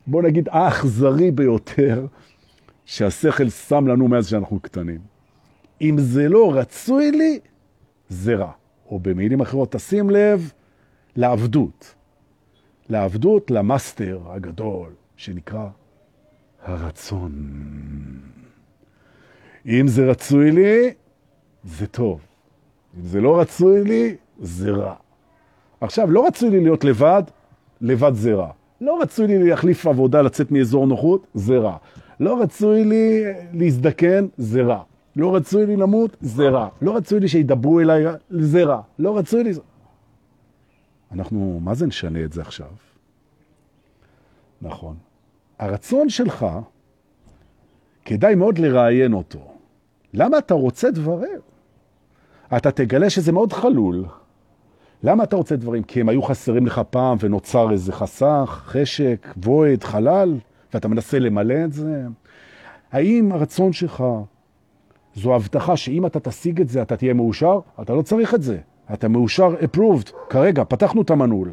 בוא 0.07 0.22
נגיד, 0.22 0.48
האכזרי 0.52 1.31
ביותר, 1.31 2.07
שהשכל 2.85 3.48
שם 3.48 3.87
לנו 3.87 4.09
מאז 4.09 4.26
שאנחנו 4.26 4.61
קטנים. 4.61 5.00
אם 5.81 5.98
זה 5.98 6.28
לא 6.28 6.52
רצוי 6.54 7.11
לי, 7.11 7.38
זה 8.09 8.35
רע. 8.35 8.52
או 8.90 9.00
במילים 9.00 9.40
אחרות, 9.40 9.72
תשים 9.72 10.11
לב 10.11 10.52
לעבדות. 11.16 11.94
לעבדות, 12.88 13.50
ל 13.51 13.61
master 13.61 14.20
הגדול, 14.26 14.90
שנקרא 15.16 15.68
הרצון. 16.62 17.33
אם 19.68 19.88
זה 19.88 20.11
רצוי 20.11 20.50
לי, 20.50 20.90
זה 21.64 21.87
טוב. 21.87 22.20
אם 22.98 23.07
זה 23.07 23.20
לא 23.20 23.40
רצוי 23.40 23.85
לי, 23.85 24.16
זה 24.40 24.70
רע. 24.70 24.94
עכשיו, 25.81 26.11
לא 26.11 26.26
רצוי 26.26 26.50
לי 26.50 26.61
להיות 26.61 26.85
לבד, 26.85 27.22
לבד 27.81 28.12
זה 28.14 28.35
רע. 28.35 28.50
לא 28.81 29.00
רצוי 29.02 29.26
לי 29.26 29.48
להחליף 29.48 29.87
עבודה, 29.87 30.22
לצאת 30.22 30.50
מאזור 30.50 30.87
נוחות, 30.87 31.26
זה 31.35 31.59
רע. 31.59 31.76
לא 32.20 32.42
רצוי 32.42 32.85
לי 32.85 33.24
להזדקן, 33.52 34.26
זה 34.37 34.62
רע. 34.62 34.83
לא 35.16 35.35
רצוי 35.35 35.66
לי 35.66 35.76
למות, 35.76 36.16
זה 36.20 36.48
רע. 36.48 36.68
לא 36.83 36.96
רצוי 36.96 37.20
לי 37.20 37.28
שידברו 37.28 37.81
אליי, 37.81 38.04
זה 38.31 38.64
רע. 38.64 38.81
לא 38.98 39.18
רצוי 39.18 39.44
לי... 39.44 39.50
אנחנו, 41.12 41.61
מה 41.62 41.74
זה 41.74 41.87
נשנה 41.87 42.24
את 42.24 42.33
זה 42.33 42.40
עכשיו? 42.40 42.68
נכון. 44.62 44.96
הרצון 45.59 46.09
שלך, 46.09 46.46
כדאי 48.04 48.35
מאוד 48.35 48.59
לראיין 48.59 49.12
אותו. 49.12 49.58
למה 50.14 50.38
אתה 50.38 50.55
רוצה 50.55 50.90
דברים? 50.90 51.38
אתה 52.57 52.71
תגלה 52.71 53.11
שזה 53.11 53.33
מאוד 53.33 53.53
חלול. 53.53 54.05
למה 55.03 55.25
אתה 55.25 55.37
רוצה 55.37 55.57
דברים? 55.57 55.83
כי 55.83 56.01
הם 56.01 56.09
היו 56.09 56.23
חסרים 56.23 56.66
לך 56.66 56.81
פעם 56.90 57.16
ונוצר 57.21 57.71
איזה 57.73 57.92
חסך, 57.92 58.62
חשק, 58.66 59.27
בועד, 59.37 59.85
חלל, 59.85 60.38
ואתה 60.75 60.88
מנסה 60.88 61.18
למלא 61.18 61.64
את 61.64 61.73
זה? 61.73 62.07
האם 62.93 63.32
הרצון 63.32 63.72
שלך 63.72 64.05
זו 65.14 65.35
הבטחה 65.35 65.76
שאם 65.76 66.07
אתה 66.07 66.20
תשיג 66.20 66.61
את 66.61 66.68
זה 66.68 66.82
אתה 66.82 66.97
תהיה 66.97 67.14
מאושר? 67.14 67.61
אתה 67.82 67.95
לא 67.95 68.03
צריך 68.03 68.35
את 68.35 68.43
זה. 68.43 68.59
אתה 68.93 69.09
מאושר 69.09 69.55
approved. 69.61 70.12
כרגע, 70.28 70.64
פתחנו 70.64 71.03
את 71.03 71.11
המנעול. 71.11 71.53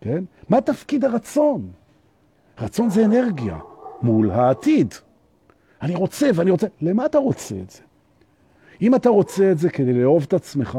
כן? 0.00 0.24
מה 0.48 0.60
תפקיד 0.60 1.04
הרצון? 1.04 1.68
רצון 2.60 2.90
זה 2.90 3.04
אנרגיה 3.04 3.58
מול 4.02 4.30
העתיד. 4.30 4.94
אני 5.82 5.94
רוצה 5.94 6.30
ואני 6.34 6.50
רוצה. 6.50 6.66
למה 6.80 7.06
אתה 7.06 7.18
רוצה 7.18 7.54
את 7.62 7.70
זה? 7.70 7.80
אם 8.82 8.94
אתה 8.94 9.08
רוצה 9.08 9.52
את 9.52 9.58
זה 9.58 9.70
כדי 9.70 9.92
לאהוב 9.92 10.22
את 10.28 10.32
עצמך, 10.32 10.78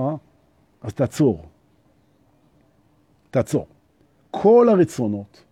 אז 0.81 0.93
תעצור. 0.93 1.45
תעצור. 3.31 3.67
כל 4.31 4.67
הרצונות 4.69 5.43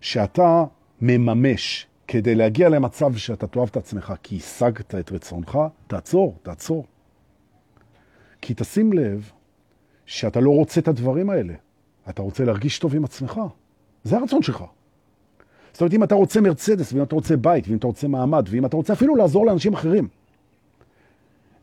שאתה 0.00 0.64
מממש 1.00 1.86
כדי 2.08 2.34
להגיע 2.34 2.68
למצב 2.68 3.16
שאתה 3.16 3.46
תאהב 3.46 3.68
את 3.68 3.76
עצמך 3.76 4.12
כי 4.22 4.36
השגת 4.36 4.94
את 4.94 5.12
רצונך, 5.12 5.58
תעצור, 5.86 6.36
תעצור. 6.42 6.86
כי 8.40 8.54
תשים 8.56 8.92
לב 8.92 9.30
שאתה 10.06 10.40
לא 10.40 10.50
רוצה 10.50 10.80
את 10.80 10.88
הדברים 10.88 11.30
האלה. 11.30 11.54
אתה 12.08 12.22
רוצה 12.22 12.44
להרגיש 12.44 12.78
טוב 12.78 12.94
עם 12.94 13.04
עצמך. 13.04 13.40
זה 14.04 14.16
הרצון 14.16 14.42
שלך. 14.42 14.64
זאת 15.72 15.80
אומרת, 15.80 15.94
אם 15.94 16.04
אתה 16.04 16.14
רוצה 16.14 16.40
מרצדס, 16.40 16.92
ואם 16.92 17.02
אתה 17.02 17.14
רוצה 17.14 17.36
בית, 17.36 17.68
ואם 17.68 17.76
אתה 17.76 17.86
רוצה 17.86 18.08
מעמד, 18.08 18.46
ואם 18.50 18.66
אתה 18.66 18.76
רוצה 18.76 18.92
אפילו 18.92 19.16
לעזור 19.16 19.46
לאנשים 19.46 19.74
אחרים, 19.74 20.08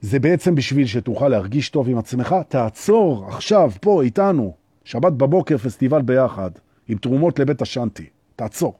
זה 0.02 0.20
בעצם 0.20 0.56
בשביל 0.56 0.88
שתוכל 0.88 1.28
להרגיש 1.28 1.70
טוב 1.70 1.90
עם 1.90 1.98
עצמך, 1.98 2.36
תעצור 2.48 3.26
עכשיו, 3.28 3.72
פה, 3.82 4.04
איתנו, 4.04 4.54
שבת 4.84 5.14
בבוקר, 5.14 5.58
פסטיבל 5.58 6.02
ביחד, 6.02 6.52
עם 6.88 6.98
תרומות 6.98 7.40
לבית 7.40 7.62
השנטי. 7.62 8.06
תעצור. 8.36 8.78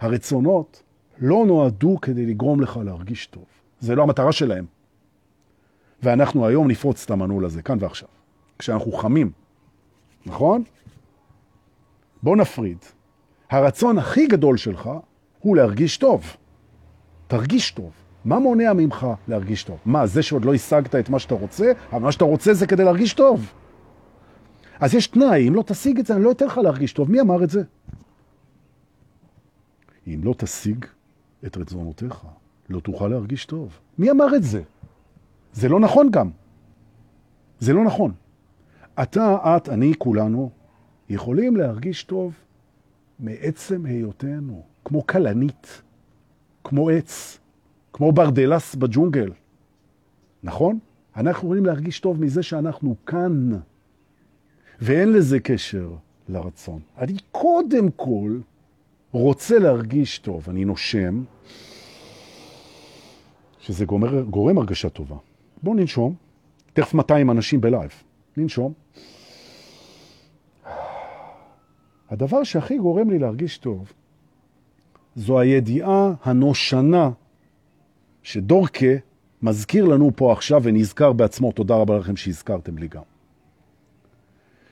הרצונות 0.00 0.82
לא 1.18 1.44
נועדו 1.46 1.98
כדי 2.02 2.26
לגרום 2.26 2.60
לך 2.60 2.80
להרגיש 2.84 3.26
טוב. 3.26 3.44
זה 3.80 3.94
לא 3.94 4.02
המטרה 4.02 4.32
שלהם. 4.32 4.66
ואנחנו 6.02 6.46
היום 6.46 6.70
נפרוץ 6.70 7.04
את 7.04 7.10
המנעול 7.10 7.44
הזה, 7.44 7.62
כאן 7.62 7.78
ועכשיו. 7.80 8.08
כשאנחנו 8.58 8.92
חמים, 8.92 9.32
נכון? 10.26 10.64
בוא 12.22 12.36
נפריד. 12.36 12.78
הרצון 13.50 13.98
הכי 13.98 14.26
גדול 14.26 14.56
שלך 14.56 14.90
הוא 15.40 15.56
להרגיש 15.56 15.96
טוב. 15.96 16.36
תרגיש 17.26 17.70
טוב. 17.70 18.01
מה 18.24 18.38
מונע 18.38 18.72
ממך 18.72 19.06
להרגיש 19.28 19.64
טוב? 19.64 19.78
מה, 19.84 20.06
זה 20.06 20.22
שעוד 20.22 20.44
לא 20.44 20.54
השגת 20.54 20.94
את 20.94 21.08
מה 21.08 21.18
שאתה 21.18 21.34
רוצה? 21.34 21.72
אבל 21.92 22.02
מה 22.02 22.12
שאתה 22.12 22.24
רוצה 22.24 22.54
זה 22.54 22.66
כדי 22.66 22.84
להרגיש 22.84 23.14
טוב. 23.14 23.52
אז 24.80 24.94
יש 24.94 25.06
תנאי, 25.06 25.48
אם 25.48 25.54
לא 25.54 25.62
תשיג 25.62 25.98
את 25.98 26.06
זה, 26.06 26.14
אני 26.14 26.24
לא 26.24 26.32
אתן 26.32 26.46
לך 26.46 26.58
להרגיש 26.58 26.92
טוב. 26.92 27.10
מי 27.10 27.20
אמר 27.20 27.44
את 27.44 27.50
זה? 27.50 27.62
אם 30.06 30.20
לא 30.24 30.34
תשיג 30.38 30.84
את 31.46 31.56
רצונותיך, 31.56 32.24
לא 32.70 32.80
תוכל 32.80 33.08
להרגיש 33.08 33.46
טוב. 33.46 33.78
מי 33.98 34.10
אמר 34.10 34.36
את 34.36 34.42
זה? 34.42 34.62
זה 35.52 35.68
לא 35.68 35.80
נכון 35.80 36.10
גם. 36.10 36.30
זה 37.60 37.72
לא 37.72 37.84
נכון. 37.84 38.12
אתה, 39.02 39.36
את, 39.56 39.68
אני, 39.68 39.92
כולנו, 39.98 40.50
יכולים 41.08 41.56
להרגיש 41.56 42.04
טוב 42.04 42.34
מעצם 43.18 43.86
היותנו, 43.86 44.62
כמו 44.84 45.06
כלנית, 45.06 45.82
כמו 46.64 46.90
עץ, 46.90 47.38
כמו 47.92 48.12
ברדלס 48.12 48.74
בג'ונגל. 48.74 49.30
נכון? 50.42 50.78
אנחנו 51.16 51.48
יכולים 51.48 51.66
להרגיש 51.66 52.00
טוב 52.00 52.20
מזה 52.20 52.42
שאנחנו 52.42 52.96
כאן, 53.06 53.50
ואין 54.80 55.12
לזה 55.12 55.40
קשר 55.40 55.90
לרצון. 56.28 56.80
אני 56.98 57.16
קודם 57.32 57.90
כל 57.90 58.38
רוצה 59.12 59.58
להרגיש 59.58 60.18
טוב, 60.18 60.44
אני 60.48 60.64
נושם, 60.64 61.24
שזה 63.60 63.84
גומר, 63.84 64.22
גורם 64.22 64.58
הרגשה 64.58 64.88
טובה. 64.88 65.16
בואו 65.62 65.74
ננשום, 65.74 66.14
תכף 66.72 66.94
200 66.94 67.30
אנשים 67.30 67.60
בלייב, 67.60 67.90
ננשום. 68.36 68.72
הדבר 72.10 72.44
שהכי 72.44 72.78
גורם 72.78 73.10
לי 73.10 73.18
להרגיש 73.18 73.58
טוב, 73.58 73.92
זו 75.16 75.40
הידיעה 75.40 76.12
הנושנה 76.24 77.10
שדורקה 78.22 78.86
מזכיר 79.42 79.84
לנו 79.84 80.10
פה 80.16 80.32
עכשיו 80.32 80.62
ונזכר 80.62 81.12
בעצמו, 81.12 81.52
תודה 81.52 81.74
רבה 81.74 81.98
לכם 81.98 82.16
שהזכרתם 82.16 82.78
לי 82.78 82.88
גם. 82.88 83.02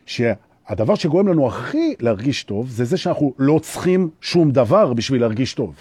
שהדבר 0.07 0.95
שגורם 0.95 1.29
לנו 1.29 1.49
הכי 1.49 1.95
להרגיש 2.01 2.45
טוב, 2.45 2.69
זה 2.69 2.85
זה 2.85 2.97
שאנחנו 2.97 3.35
לא 3.39 3.59
צריכים 3.59 4.11
שום 4.21 4.51
דבר 4.51 4.93
בשביל 4.93 5.21
להרגיש 5.21 5.55
טוב. 5.55 5.75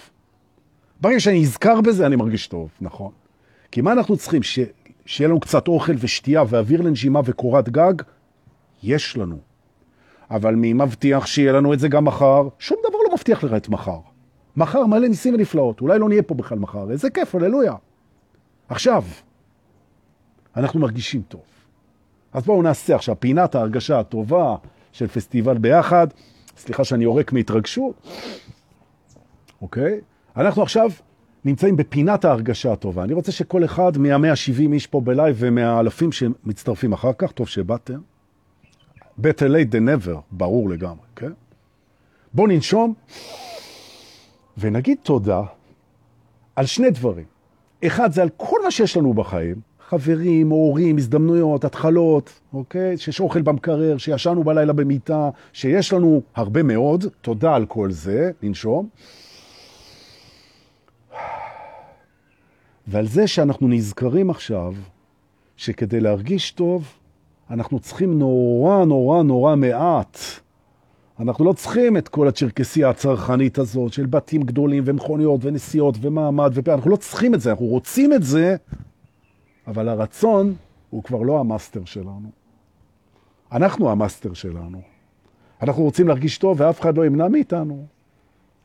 ברגע 1.00 1.20
שאני 1.20 1.42
אזכר 1.42 1.80
בזה, 1.80 2.06
אני 2.06 2.16
מרגיש 2.16 2.46
טוב, 2.46 2.70
נכון. 2.80 3.12
כי 3.70 3.80
מה 3.80 3.92
אנחנו 3.92 4.16
צריכים? 4.16 4.42
ש... 4.42 4.58
שיהיה 5.06 5.28
לנו 5.28 5.40
קצת 5.40 5.68
אוכל 5.68 5.92
ושתייה 5.98 6.42
ואוויר 6.48 6.80
לנשימה 6.80 7.20
וקורת 7.24 7.68
גג? 7.68 7.94
יש 8.82 9.16
לנו. 9.16 9.38
אבל 10.30 10.54
מי 10.54 10.72
מבטיח 10.72 11.26
שיהיה 11.26 11.52
לנו 11.52 11.72
את 11.72 11.78
זה 11.78 11.88
גם 11.88 12.04
מחר? 12.04 12.48
שום 12.58 12.78
דבר 12.88 12.98
לא 13.08 13.14
מבטיח 13.14 13.44
לך 13.44 13.52
את 13.52 13.68
מחר. 13.68 13.98
מחר 14.56 14.86
מלא 14.86 15.08
ניסים 15.08 15.34
ונפלאות, 15.34 15.80
אולי 15.80 15.98
לא 15.98 16.08
נהיה 16.08 16.22
פה 16.22 16.34
בכלל 16.34 16.58
מחר, 16.58 16.90
איזה 16.90 17.10
כיף, 17.10 17.34
הללויה. 17.34 17.74
עכשיו, 18.68 19.04
אנחנו 20.56 20.80
מרגישים 20.80 21.22
טוב. 21.28 21.40
אז 22.32 22.44
בואו 22.44 22.62
נעשה 22.62 22.94
עכשיו 22.94 23.20
פינת 23.20 23.54
ההרגשה 23.54 23.98
הטובה 23.98 24.56
של 24.92 25.06
פסטיבל 25.06 25.58
ביחד. 25.58 26.06
סליחה 26.56 26.84
שאני 26.84 27.04
יורק 27.04 27.32
מהתרגשות. 27.32 28.06
אוקיי? 29.62 30.00
אנחנו 30.36 30.62
עכשיו 30.62 30.90
נמצאים 31.44 31.76
בפינת 31.76 32.24
ההרגשה 32.24 32.72
הטובה. 32.72 33.04
אני 33.04 33.12
רוצה 33.12 33.32
שכל 33.32 33.64
אחד 33.64 33.98
מה-170 33.98 34.72
איש 34.72 34.86
פה 34.86 35.00
בלייב 35.00 35.36
ומהאלפים 35.38 36.12
שמצטרפים 36.12 36.92
אחר 36.92 37.12
כך, 37.18 37.32
טוב 37.32 37.48
שבאתם. 37.48 38.00
better 39.20 39.48
late 39.48 39.72
than 39.72 40.06
never, 40.06 40.16
ברור 40.30 40.70
לגמרי, 40.70 41.06
כן? 41.16 41.32
בואו 42.34 42.46
ננשום 42.46 42.94
ונגיד 44.58 44.98
תודה 45.02 45.42
על 46.56 46.66
שני 46.66 46.90
דברים. 46.90 47.24
אחד 47.86 48.12
זה 48.12 48.22
על 48.22 48.28
כל 48.36 48.56
מה 48.64 48.70
שיש 48.70 48.96
לנו 48.96 49.14
בחיים, 49.14 49.56
חברים, 49.88 50.50
הורים, 50.50 50.96
הזדמנויות, 50.96 51.64
התחלות, 51.64 52.40
אוקיי? 52.52 52.96
שיש 52.98 53.20
אוכל 53.20 53.42
במקרר, 53.42 53.98
שישנו 53.98 54.44
בלילה 54.44 54.72
במיטה, 54.72 55.30
שיש 55.52 55.92
לנו 55.92 56.22
הרבה 56.34 56.62
מאוד, 56.62 57.04
תודה 57.20 57.54
על 57.54 57.66
כל 57.66 57.90
זה, 57.90 58.30
ננשום. 58.42 58.88
ועל 62.86 63.06
זה 63.06 63.26
שאנחנו 63.26 63.68
נזכרים 63.68 64.30
עכשיו 64.30 64.74
שכדי 65.56 66.00
להרגיש 66.00 66.50
טוב, 66.50 66.92
אנחנו 67.50 67.80
צריכים 67.80 68.18
נורא 68.18 68.84
נורא 68.84 69.22
נורא 69.22 69.56
מעט. 69.56 70.18
אנחנו 71.20 71.44
לא 71.44 71.52
צריכים 71.52 71.96
את 71.96 72.08
כל 72.08 72.28
הצ'רקסיה 72.28 72.90
הצרכנית 72.90 73.58
הזאת 73.58 73.92
של 73.92 74.06
בתים 74.06 74.42
גדולים 74.42 74.82
ומכוניות 74.86 75.44
ונסיעות 75.44 75.94
ומעמד 76.00 76.50
ופה, 76.54 76.74
אנחנו 76.74 76.90
לא 76.90 76.96
צריכים 76.96 77.34
את 77.34 77.40
זה, 77.40 77.50
אנחנו 77.50 77.66
רוצים 77.66 78.12
את 78.12 78.22
זה, 78.22 78.56
אבל 79.66 79.88
הרצון 79.88 80.54
הוא 80.90 81.02
כבר 81.02 81.22
לא 81.22 81.40
ה 81.40 81.46
master 81.46 81.84
שלנו. 81.84 82.30
אנחנו 83.52 83.90
ה 83.90 83.96
master 83.96 84.34
שלנו. 84.34 84.80
אנחנו 85.62 85.82
רוצים 85.82 86.08
להרגיש 86.08 86.38
טוב 86.38 86.60
ואף 86.60 86.80
אחד 86.80 86.96
לא 86.96 87.06
ימנע 87.06 87.28
מאיתנו. 87.28 87.86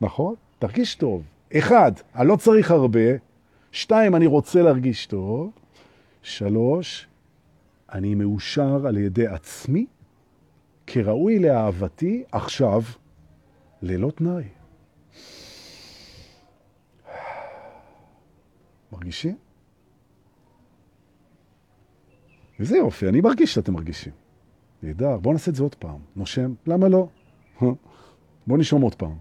נכון? 0.00 0.34
תרגיש 0.58 0.94
טוב. 0.94 1.22
אחד, 1.56 1.92
אני 2.14 2.28
לא 2.28 2.36
צריך 2.36 2.70
הרבה. 2.70 3.00
שתיים, 3.72 4.14
אני 4.14 4.26
רוצה 4.26 4.62
להרגיש 4.62 5.06
טוב. 5.06 5.50
שלוש, 6.22 7.06
אני 7.92 8.14
מאושר 8.14 8.86
על 8.86 8.96
ידי 8.96 9.26
עצמי 9.26 9.86
כראוי 10.86 11.38
לאהבתי 11.38 12.24
עכשיו 12.32 12.82
ללא 13.82 14.10
תנאי. 14.10 14.44
מרגישים? 18.92 19.36
וזה 22.60 22.76
יופי, 22.76 23.08
אני 23.08 23.20
מרגיש 23.20 23.54
שאתם 23.54 23.72
מרגישים. 23.72 24.12
נהדר, 24.82 25.16
בואו 25.16 25.32
נעשה 25.32 25.50
את 25.50 25.56
זה 25.56 25.62
עוד 25.62 25.74
פעם. 25.74 25.98
נושם, 26.16 26.54
למה 26.66 26.88
לא? 26.88 27.08
בואו 28.46 28.58
נשום 28.58 28.82
עוד 28.82 28.94
פעם. 28.94 29.14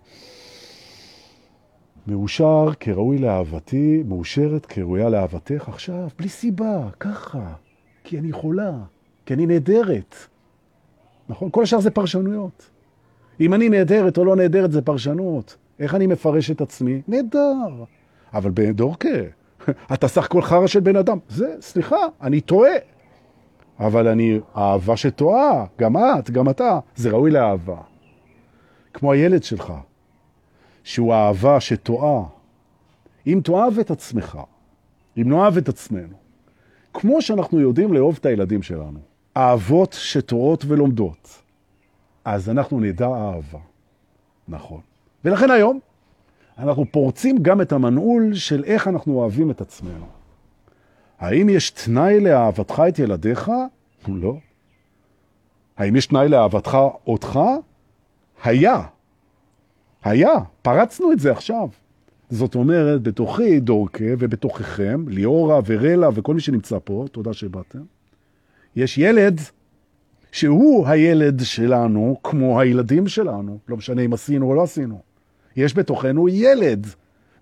מאושר 2.08 2.74
כראוי 2.80 3.18
לאהבתי, 3.18 4.04
מאושרת 4.06 4.66
כראויה 4.66 5.10
לאהבתך 5.10 5.70
עכשיו, 5.70 6.08
בלי 6.18 6.30
סיבה, 6.30 6.90
ככה. 7.00 7.54
כי 8.04 8.20
אני 8.20 8.32
חולה, 8.32 8.84
כי 9.26 9.34
אני 9.34 9.46
נהדרת. 9.46 10.16
נכון? 11.30 11.50
כל 11.50 11.64
השאר 11.64 11.80
זה 11.80 11.92
פרשנויות. 11.92 12.70
אם 13.40 13.54
אני 13.54 13.70
נהדרת 13.70 14.18
או 14.18 14.26
לא 14.26 14.36
נהדרת 14.36 14.72
זה 14.72 14.82
פרשנות. 14.82 15.58
איך 15.80 15.96
אני 15.96 16.08
מפרש 16.08 16.52
את 16.52 16.62
עצמי? 16.62 17.02
נהדר. 17.08 17.84
אבל 18.34 18.52
בדורקה, 18.54 19.10
אתה 19.94 20.08
סך 20.08 20.28
כל 20.30 20.42
חרא 20.42 20.68
של 20.68 20.80
בן 20.80 20.96
אדם. 20.96 21.18
זה, 21.30 21.56
סליחה, 21.62 21.98
אני 22.22 22.42
טועה. 22.42 22.76
אבל 23.80 24.08
אני 24.08 24.40
אהבה 24.58 24.98
שטועה, 24.98 25.66
גם 25.80 25.98
את, 25.98 26.32
גם 26.32 26.50
אתה, 26.50 26.80
זה 26.96 27.10
ראוי 27.10 27.32
לאהבה. 27.32 27.78
כמו 28.94 29.12
הילד 29.12 29.44
שלך, 29.44 29.74
שהוא 30.84 31.14
אהבה 31.14 31.60
שטועה. 31.60 32.24
אם 33.28 33.42
תאהב 33.44 33.80
את 33.80 33.92
עצמך, 33.92 34.40
אם 35.18 35.24
נאהב 35.30 35.58
את 35.58 35.70
עצמנו, 35.70 36.16
כמו 36.94 37.22
שאנחנו 37.22 37.60
יודעים 37.60 37.94
לאהוב 37.94 38.18
את 38.22 38.26
הילדים 38.26 38.62
שלנו, 38.62 39.00
אהבות 39.38 39.94
שטועות 39.94 40.66
ולומדות, 40.68 41.42
אז 42.26 42.50
אנחנו 42.50 42.80
נדע 42.80 43.08
אהבה. 43.08 43.60
נכון. 44.48 44.82
ולכן 45.26 45.52
היום 45.52 45.80
אנחנו 46.58 46.86
פורצים 46.92 47.38
גם 47.42 47.62
את 47.62 47.72
המנעול 47.72 48.34
של 48.34 48.64
איך 48.64 48.88
אנחנו 48.88 49.14
אוהבים 49.14 49.52
את 49.52 49.62
עצמנו. 49.62 50.06
האם 51.20 51.50
יש 51.50 51.70
תנאי 51.70 52.20
לאהבתך 52.20 52.84
את 52.88 53.00
ילדיך? 53.00 53.52
לא. 54.08 54.38
האם 55.78 55.96
יש 55.96 56.08
תנאי 56.08 56.30
לאהבתך 56.30 56.78
אותך? 57.08 57.40
היה. 58.44 58.82
היה. 60.04 60.34
פרצנו 60.62 61.12
את 61.12 61.20
זה 61.20 61.32
עכשיו. 61.32 61.70
זאת 62.30 62.56
אומרת, 62.56 63.02
בתוכי 63.02 63.60
דורקה 63.60 64.06
ובתוככם, 64.20 65.06
ליאורה 65.08 65.60
ורלה 65.66 66.10
וכל 66.14 66.34
מי 66.34 66.42
שנמצא 66.42 66.78
פה, 66.84 67.06
תודה 67.12 67.34
שבאתם, 67.34 67.80
יש 68.76 68.98
ילד 68.98 69.42
שהוא 70.32 70.88
הילד 70.88 71.40
שלנו 71.44 72.18
כמו 72.24 72.60
הילדים 72.60 73.08
שלנו, 73.08 73.58
לא 73.68 73.78
משנה 73.78 74.02
אם 74.02 74.14
עשינו 74.14 74.50
או 74.50 74.56
לא 74.56 74.64
עשינו. 74.64 75.02
יש 75.56 75.78
בתוכנו 75.78 76.30
ילד, 76.30 76.88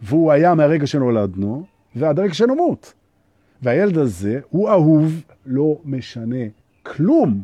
והוא 0.02 0.32
היה 0.32 0.56
מהרגע 0.56 0.88
שנולדנו 0.88 1.64
ועד 1.96 2.20
הרגע 2.20 2.34
שנמות. 2.34 2.94
והילד 3.62 3.98
הזה 3.98 4.40
הוא 4.50 4.70
אהוב, 4.70 5.24
לא 5.46 5.78
משנה 5.86 6.46
כלום. 6.84 7.44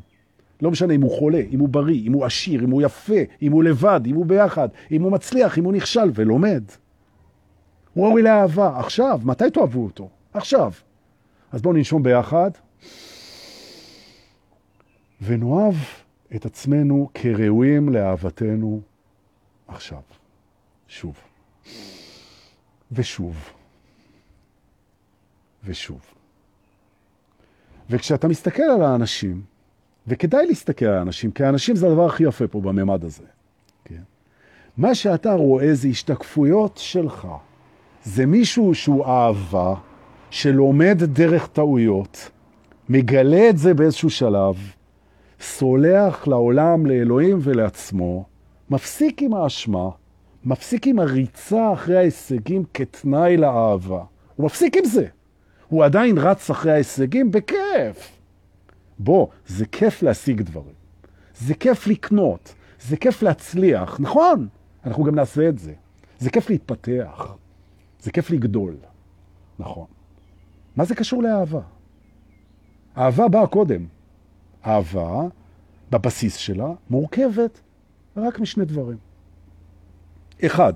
לא 0.62 0.72
משנה 0.72 0.94
אם 0.94 1.02
הוא 1.02 1.12
חולה, 1.12 1.42
אם 1.52 1.60
הוא 1.60 1.70
בריא, 1.70 2.08
אם 2.08 2.14
הוא 2.14 2.26
עשיר, 2.26 2.64
אם 2.64 2.70
הוא 2.70 2.82
יפה, 2.82 3.20
אם 3.42 3.52
הוא 3.52 3.64
לבד, 3.64 4.02
אם 4.06 4.16
הוא 4.16 4.26
ביחד, 4.26 4.70
אם 4.92 5.02
הוא 5.02 5.12
מצליח, 5.12 5.58
אם 5.58 5.64
הוא 5.64 5.74
נכשל 5.74 6.12
ולומד. 6.16 6.64
הוא 7.94 8.08
ראוי 8.08 8.22
לאהבה, 8.22 8.80
עכשיו, 8.80 9.20
מתי 9.24 9.50
תאהבו 9.50 9.84
אותו? 9.84 10.10
עכשיו. 10.34 10.72
אז 11.52 11.62
בואו 11.62 11.74
ננשום 11.74 12.04
ביחד, 12.04 12.52
ונאהב 15.22 15.76
את 16.36 16.46
עצמנו 16.46 17.10
כראויים 17.14 17.90
לאהבתנו 17.90 18.82
עכשיו. 19.68 20.02
שוב. 20.88 21.14
ושוב. 22.92 23.36
ושוב. 25.64 26.02
וכשאתה 27.90 28.28
מסתכל 28.28 28.64
על 28.64 28.82
האנשים, 28.82 29.42
וכדאי 30.08 30.48
להסתכל 30.48 30.86
על 30.86 30.94
האנשים, 30.94 31.32
כי 31.32 31.44
האנשים 31.44 31.76
זה 31.76 31.88
הדבר 31.88 32.06
הכי 32.06 32.24
יפה 32.24 32.48
פה 32.48 32.62
בממד 32.62 33.04
הזה. 33.04 33.24
כן? 33.86 34.02
מה 34.78 34.96
שאתה 34.96 35.34
רואה 35.34 35.74
זה 35.74 35.88
השתקפויות 35.88 36.78
שלך. 36.78 37.28
זה 38.04 38.26
מישהו 38.26 38.76
שהוא 38.76 39.06
אהבה, 39.06 39.76
שלומד 40.30 41.04
דרך 41.04 41.48
טעויות, 41.48 42.30
מגלה 42.90 43.50
את 43.50 43.58
זה 43.58 43.74
באיזשהו 43.74 44.10
שלב, 44.10 44.56
סולח 45.40 46.28
לעולם, 46.28 46.86
לאלוהים 46.86 47.38
ולעצמו, 47.42 48.26
מפסיק 48.70 49.22
עם 49.22 49.34
האשמה, 49.34 49.90
מפסיק 50.46 50.88
עם 50.88 51.00
הריצה 51.00 51.74
אחרי 51.74 51.98
ההישגים 51.98 52.64
כתנאי 52.74 53.38
לאהבה. 53.38 54.04
הוא 54.36 54.46
מפסיק 54.46 54.78
עם 54.78 54.86
זה. 54.86 55.06
הוא 55.68 55.86
עדיין 55.86 56.18
רץ 56.18 56.50
אחרי 56.50 56.72
ההישגים 56.72 57.32
בכיף. 57.32 58.20
בוא, 59.00 59.28
זה 59.48 59.66
כיף 59.66 60.04
להשיג 60.04 60.42
דברים. 60.42 60.74
זה 61.36 61.54
כיף 61.54 61.88
לקנות. 61.88 62.56
זה 62.82 62.98
כיף 62.98 63.22
להצליח. 63.22 64.00
נכון, 64.00 64.48
אנחנו 64.86 65.04
גם 65.04 65.16
נעשה 65.16 65.50
את 65.50 65.60
זה. 65.60 65.74
זה 66.20 66.30
כיף 66.30 66.50
להתפתח. 66.50 67.36
זה 68.00 68.12
כיף 68.12 68.30
לגדול. 68.30 68.76
נכון. 69.60 69.86
מה 70.76 70.86
זה 70.86 70.96
קשור 70.96 71.24
לאהבה? 71.24 71.62
אהבה 72.98 73.28
באה 73.28 73.48
קודם. 73.48 73.86
אהבה, 74.66 75.22
בבסיס 75.92 76.36
שלה, 76.36 76.68
מורכבת 76.90 77.62
רק 78.18 78.40
משני 78.40 78.66
דברים. 78.66 78.98
אחד, 80.46 80.74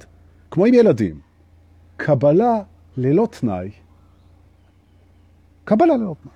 כמו 0.51 0.65
עם 0.65 0.73
ילדים, 0.73 1.19
קבלה 1.97 2.61
ללא 2.97 3.27
תנאי, 3.31 3.71
קבלה 5.63 5.97
ללא 5.97 6.15
תנאי. 6.23 6.33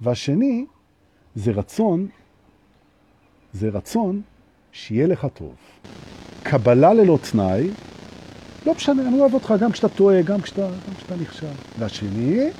והשני, 0.00 0.66
זה 1.34 1.50
רצון, 1.50 2.08
זה 3.52 3.68
רצון 3.68 4.22
שיהיה 4.72 5.06
לך 5.06 5.26
טוב. 5.34 5.54
קבלה 6.42 6.94
ללא 6.94 7.18
תנאי, 7.30 7.70
לא 8.66 8.74
משנה, 8.74 9.08
אני 9.08 9.20
אוהב 9.20 9.34
אותך 9.34 9.54
גם 9.60 9.72
כשאתה 9.72 9.88
טועה, 9.88 10.22
גם 10.22 10.40
כשאתה, 10.40 10.68
גם 10.68 10.94
כשאתה 10.96 11.16
נכשל. 11.16 11.46
והשני, 11.78 12.50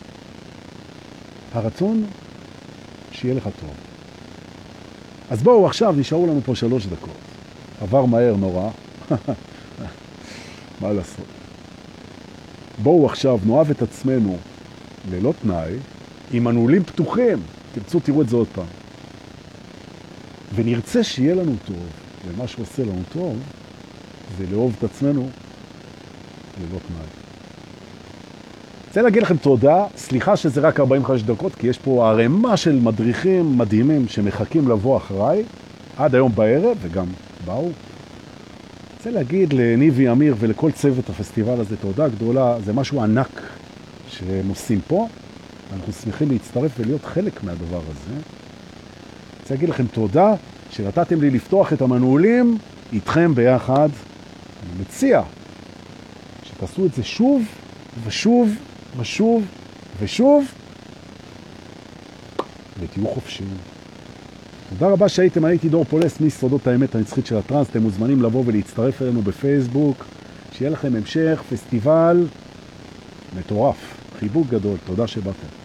הרצון 1.52 2.04
שיהיה 3.12 3.34
לך 3.34 3.48
טוב. 3.60 3.91
אז 5.32 5.42
בואו 5.42 5.66
עכשיו, 5.66 5.94
נשארו 5.98 6.26
לנו 6.26 6.40
פה 6.44 6.54
שלוש 6.54 6.86
דקות. 6.86 7.16
עבר 7.80 8.04
מהר 8.04 8.36
נורא. 8.36 8.70
מה 10.80 10.92
לעשות? 10.92 11.24
בואו 12.82 13.06
עכשיו 13.06 13.38
נאהב 13.46 13.70
את 13.70 13.82
עצמנו 13.82 14.36
ללא 15.10 15.34
תנאי, 15.42 15.74
עם 16.32 16.44
מנעולים 16.44 16.84
פתוחים. 16.84 17.38
תרצו, 17.74 18.00
תראו 18.00 18.22
את 18.22 18.28
זה 18.28 18.36
עוד 18.36 18.46
פעם. 18.54 18.66
ונרצה 20.54 21.04
שיהיה 21.04 21.34
לנו 21.34 21.54
טוב, 21.64 21.86
ומה 22.26 22.48
שעושה 22.48 22.82
לנו 22.82 23.02
טוב 23.12 23.38
זה 24.38 24.44
לאהוב 24.50 24.74
את 24.78 24.84
עצמנו 24.84 25.28
ללא 26.60 26.78
תנאי. 26.88 27.21
רוצה 28.92 29.02
להגיד 29.02 29.22
לכם 29.22 29.36
תודה, 29.36 29.84
סליחה 29.96 30.36
שזה 30.36 30.60
רק 30.60 30.80
45 30.80 31.22
דקות, 31.22 31.54
כי 31.54 31.66
יש 31.66 31.78
פה 31.78 32.10
ערימה 32.10 32.56
של 32.56 32.80
מדריכים 32.82 33.58
מדהימים 33.58 34.08
שמחכים 34.08 34.68
לבוא 34.68 34.96
אחריי, 34.96 35.42
עד 35.96 36.14
היום 36.14 36.32
בערב, 36.34 36.76
וגם 36.82 37.06
באו. 37.44 37.70
רוצה 38.96 39.10
להגיד 39.10 39.52
לניבי 39.52 40.10
אמיר 40.10 40.34
ולכל 40.38 40.70
צוות 40.70 41.10
הפסטיבל 41.10 41.60
הזה 41.60 41.76
תודה 41.76 42.08
גדולה, 42.08 42.56
זה 42.64 42.72
משהו 42.72 43.02
ענק 43.02 43.42
שהם 44.08 44.48
עושים 44.48 44.80
פה. 44.86 45.08
אנחנו 45.72 45.92
שמחים 45.92 46.30
להצטרף 46.30 46.70
ולהיות 46.78 47.04
חלק 47.04 47.44
מהדבר 47.44 47.80
הזה. 47.90 48.14
רוצה 49.40 49.54
להגיד 49.54 49.68
לכם 49.68 49.86
תודה 49.86 50.34
שנתתם 50.70 51.20
לי 51.20 51.30
לפתוח 51.30 51.72
את 51.72 51.82
המנעולים 51.82 52.58
איתכם 52.92 53.34
ביחד. 53.34 53.88
אני 54.62 54.80
מציע 54.80 55.22
שתעשו 56.44 56.86
את 56.86 56.94
זה 56.94 57.02
שוב 57.02 57.42
ושוב 58.04 58.54
ושוב 58.98 59.44
ושוב, 60.00 60.44
ותהיו 62.80 63.06
חופשיים. 63.06 63.48
תודה 64.70 64.88
רבה 64.88 65.08
שהייתם, 65.08 65.44
הייתי 65.44 65.68
דור 65.68 65.84
פולס 65.84 66.20
מסודות 66.20 66.66
האמת 66.66 66.94
הנצחית 66.94 67.26
של 67.26 67.36
הטרנס. 67.36 67.66
אתם 67.70 67.82
מוזמנים 67.82 68.22
לבוא 68.22 68.42
ולהצטרף 68.46 69.02
אלינו 69.02 69.22
בפייסבוק. 69.22 70.04
שיהיה 70.52 70.70
לכם 70.70 70.96
המשך 70.96 71.42
פסטיבל 71.50 72.26
מטורף. 73.38 73.76
חיבוק 74.18 74.46
גדול, 74.50 74.76
תודה 74.86 75.06
שבאתם. 75.06 75.61